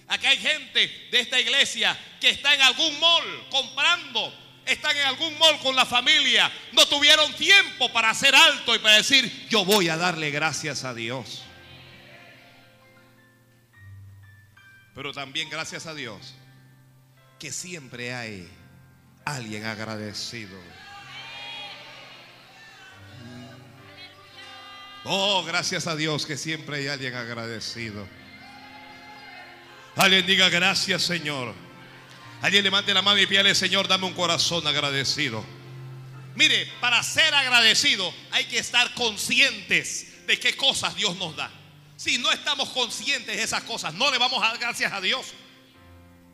[0.08, 4.32] Aquí hay gente de esta iglesia que está en algún mall comprando,
[4.68, 8.96] están en algún mall con la familia, no tuvieron tiempo para hacer alto y para
[8.98, 11.44] decir, yo voy a darle gracias a Dios.
[14.94, 16.34] Pero también gracias a Dios
[17.40, 18.50] que siempre hay
[19.26, 20.60] alguien agradecido.
[25.04, 28.08] Oh, gracias a Dios que siempre hay alguien agradecido.
[29.96, 31.67] Alguien diga gracias Señor.
[32.42, 35.44] Alguien levante la mano y pídale Señor, dame un corazón agradecido.
[36.36, 41.50] Mire, para ser agradecido hay que estar conscientes de qué cosas Dios nos da.
[41.96, 45.34] Si no estamos conscientes de esas cosas, no le vamos a dar gracias a Dios.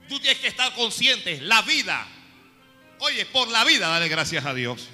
[0.10, 2.06] Tú tienes que estar consciente, la vida.
[3.00, 4.90] Oye, por la vida dale gracias a Dios.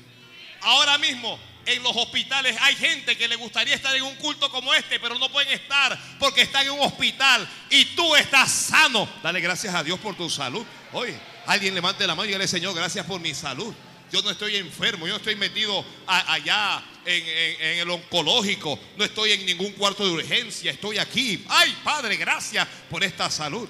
[0.61, 1.39] Ahora mismo
[1.73, 5.17] en los hospitales hay gente que le gustaría estar en un culto como este, pero
[5.19, 9.07] no pueden estar porque están en un hospital y tú estás sano.
[9.21, 10.65] Dale gracias a Dios por tu salud.
[10.93, 13.73] Oye, alguien levante la mano y dile, Señor, gracias por mi salud.
[14.11, 17.23] Yo no estoy enfermo, yo no estoy metido allá en,
[17.61, 21.45] en, el oncológico, no estoy en ningún cuarto de urgencia, estoy aquí.
[21.47, 23.69] Ay, Padre, gracias por esta salud.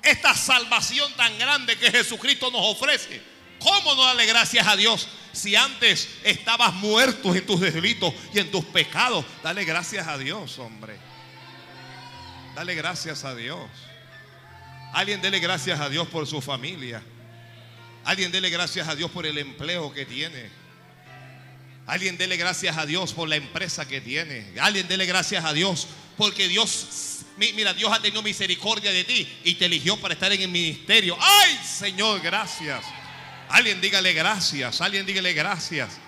[0.00, 3.37] Esta salvación tan grande que Jesucristo nos ofrece.
[3.60, 8.50] ¿Cómo no darle gracias a Dios si antes estabas muerto en tus delitos y en
[8.50, 9.24] tus pecados?
[9.42, 10.96] Dale gracias a Dios, hombre.
[12.54, 13.68] Dale gracias a Dios.
[14.92, 17.02] Alguien dele gracias a Dios por su familia.
[18.04, 20.50] Alguien dele gracias a Dios por el empleo que tiene.
[21.86, 24.52] Alguien dele gracias a Dios por la empresa que tiene.
[24.60, 25.86] Alguien dele gracias a Dios
[26.16, 30.42] porque Dios, mira, Dios ha tenido misericordia de ti y te eligió para estar en
[30.42, 31.16] el ministerio.
[31.20, 32.84] Ay, Señor, gracias.
[33.50, 34.80] Alguien dígale gracias.
[34.80, 35.98] Alguien dígale gracias.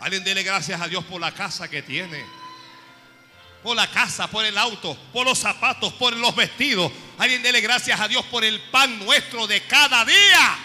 [0.00, 2.24] Alguien dele gracias a Dios por la casa que tiene.
[3.62, 6.92] Por la casa, por el auto, por los zapatos, por los vestidos.
[7.18, 10.58] Alguien dele gracias a Dios por el pan nuestro de cada día.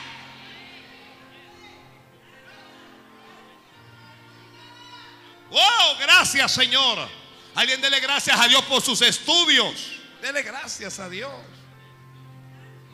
[5.50, 7.08] Wow, gracias Señor.
[7.56, 9.94] Alguien dele gracias a Dios por sus estudios.
[10.22, 11.32] Dele gracias a Dios.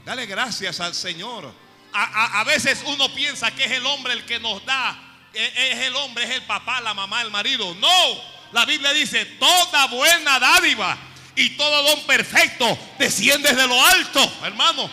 [0.05, 1.64] Dale gracias al Señor
[1.95, 4.97] a, veces uno piensa que es el hombre el que nos da,
[5.33, 7.73] e, es el hombre, es el papá, la mamá, el marido.
[7.75, 8.21] No,
[8.51, 10.97] la Biblia dice, toda buena dádiva
[11.35, 14.89] y todo don perfecto desciende de lo alto, hermano.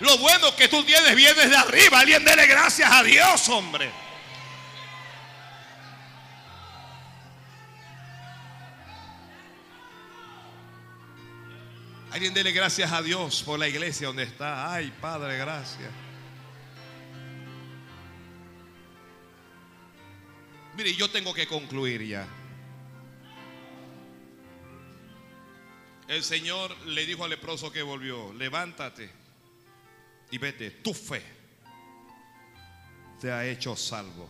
[0.00, 2.00] Lo bueno que tú tienes viene de arriba.
[2.00, 3.90] Alguien dele gracias a Dios, hombre.
[12.12, 14.72] Alguien dele gracias a Dios por la iglesia donde está.
[14.72, 16.05] Ay, Padre, gracias.
[20.76, 22.28] Mire, yo tengo que concluir ya.
[26.06, 29.10] El Señor le dijo al leproso que volvió, levántate
[30.30, 31.22] y vete, tu fe
[33.20, 34.28] te ha hecho salvo.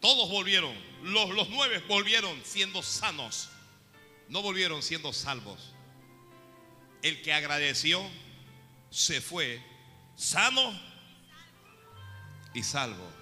[0.00, 3.50] Todos volvieron, los, los nueve volvieron siendo sanos,
[4.28, 5.74] no volvieron siendo salvos.
[7.02, 8.02] El que agradeció
[8.90, 9.62] se fue
[10.16, 10.80] sano
[12.54, 13.21] y salvo.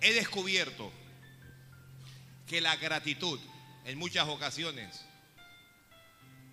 [0.00, 0.92] He descubierto
[2.46, 3.38] que la gratitud
[3.84, 5.04] en muchas ocasiones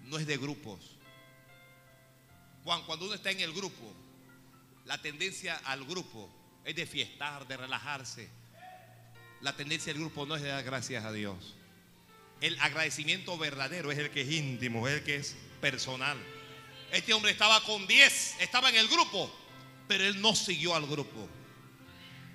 [0.06, 0.80] no es de grupos.
[2.64, 3.94] Cuando uno está en el grupo,
[4.86, 6.30] la tendencia al grupo
[6.64, 8.28] es de fiestar, de relajarse.
[9.42, 11.56] La tendencia del grupo no es de dar gracias a Dios.
[12.42, 16.18] El agradecimiento verdadero es el que es íntimo, es el que es personal.
[16.92, 19.32] Este hombre estaba con 10, estaba en el grupo,
[19.88, 21.28] pero él no siguió al grupo.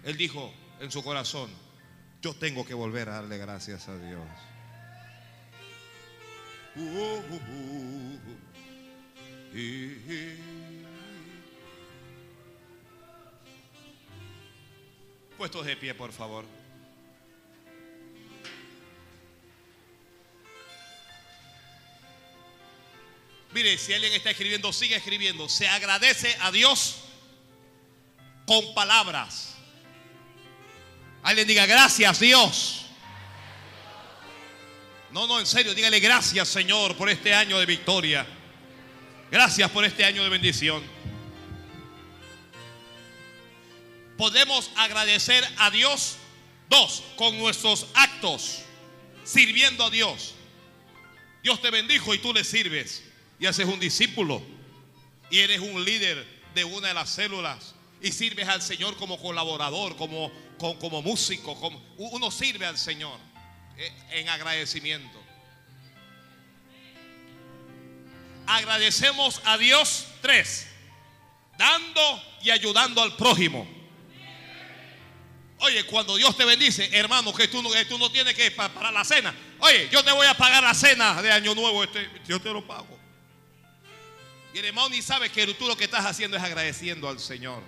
[0.05, 1.51] Él dijo en su corazón,
[2.23, 4.21] yo tengo que volver a darle gracias a Dios.
[6.77, 8.21] Uh, uh, uh.
[15.37, 16.45] Puestos de pie, por favor.
[23.53, 25.49] Mire, si alguien está escribiendo, sigue escribiendo.
[25.49, 27.10] Se agradece a Dios
[28.51, 29.55] con palabras.
[31.23, 32.87] Alguien diga, gracias Dios.
[35.13, 38.27] No, no, en serio, dígale gracias Señor por este año de victoria.
[39.31, 40.83] Gracias por este año de bendición.
[44.19, 46.17] Podemos agradecer a Dios,
[46.69, 48.63] dos, con nuestros actos,
[49.23, 50.35] sirviendo a Dios.
[51.45, 53.05] Dios te bendijo y tú le sirves
[53.39, 54.43] y haces un discípulo
[55.31, 59.97] y eres un líder de una de las células y sirves al Señor como colaborador,
[59.97, 63.19] como, como, como músico, como, uno sirve al Señor
[63.77, 65.19] eh, en agradecimiento.
[68.47, 70.67] Agradecemos a Dios tres,
[71.59, 73.67] dando y ayudando al prójimo.
[75.59, 78.91] Oye, cuando Dios te bendice, hermano, que tú no, que tú no tienes que para
[78.91, 79.35] la cena.
[79.59, 82.67] Oye, yo te voy a pagar la cena de Año Nuevo, este, yo te lo
[82.67, 82.99] pago.
[84.55, 87.63] Y el hermano ni sabe que tú lo que estás haciendo es agradeciendo al Señor.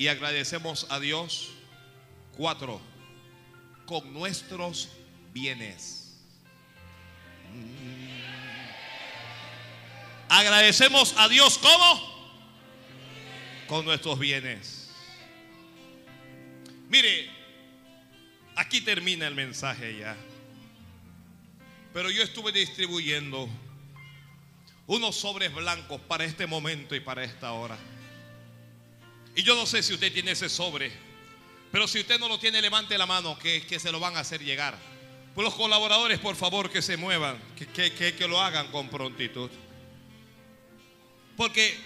[0.00, 1.50] Y agradecemos a Dios,
[2.34, 2.80] cuatro,
[3.84, 4.88] con nuestros
[5.34, 6.16] bienes.
[10.30, 12.40] Agradecemos a Dios ¿cómo?
[13.68, 14.88] Con nuestros bienes.
[16.88, 17.28] Mire,
[18.56, 20.16] aquí termina el mensaje ya.
[21.92, 23.50] Pero yo estuve distribuyendo
[24.86, 27.76] unos sobres blancos para este momento y para esta hora.
[29.34, 30.92] Y yo no sé si usted tiene ese sobre,
[31.70, 34.20] pero si usted no lo tiene, levante la mano que, que se lo van a
[34.20, 34.76] hacer llegar.
[35.34, 39.50] Pues los colaboradores, por favor, que se muevan, que, que, que lo hagan con prontitud.
[41.36, 41.78] Porque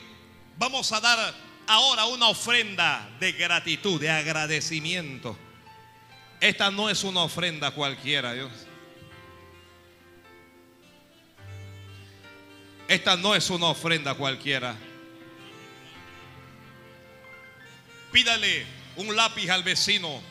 [0.57, 1.35] vamos a dar
[1.67, 5.37] ahora una ofrenda de gratitud, de agradecimiento.
[6.41, 8.51] Esta no es una ofrenda cualquiera, Dios.
[12.89, 14.77] Esta no es una ofrenda cualquiera.
[18.15, 20.23] Pídale un lápiz al vecino.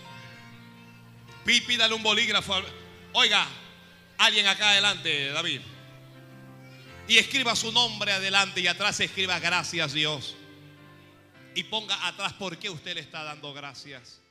[1.43, 2.55] Pídale un bolígrafo.
[3.11, 3.45] Oiga,
[4.17, 5.59] alguien acá adelante, David.
[7.09, 10.37] Y escriba su nombre adelante y atrás escriba gracias Dios.
[11.55, 14.22] Y ponga atrás por qué usted le está dando gracias.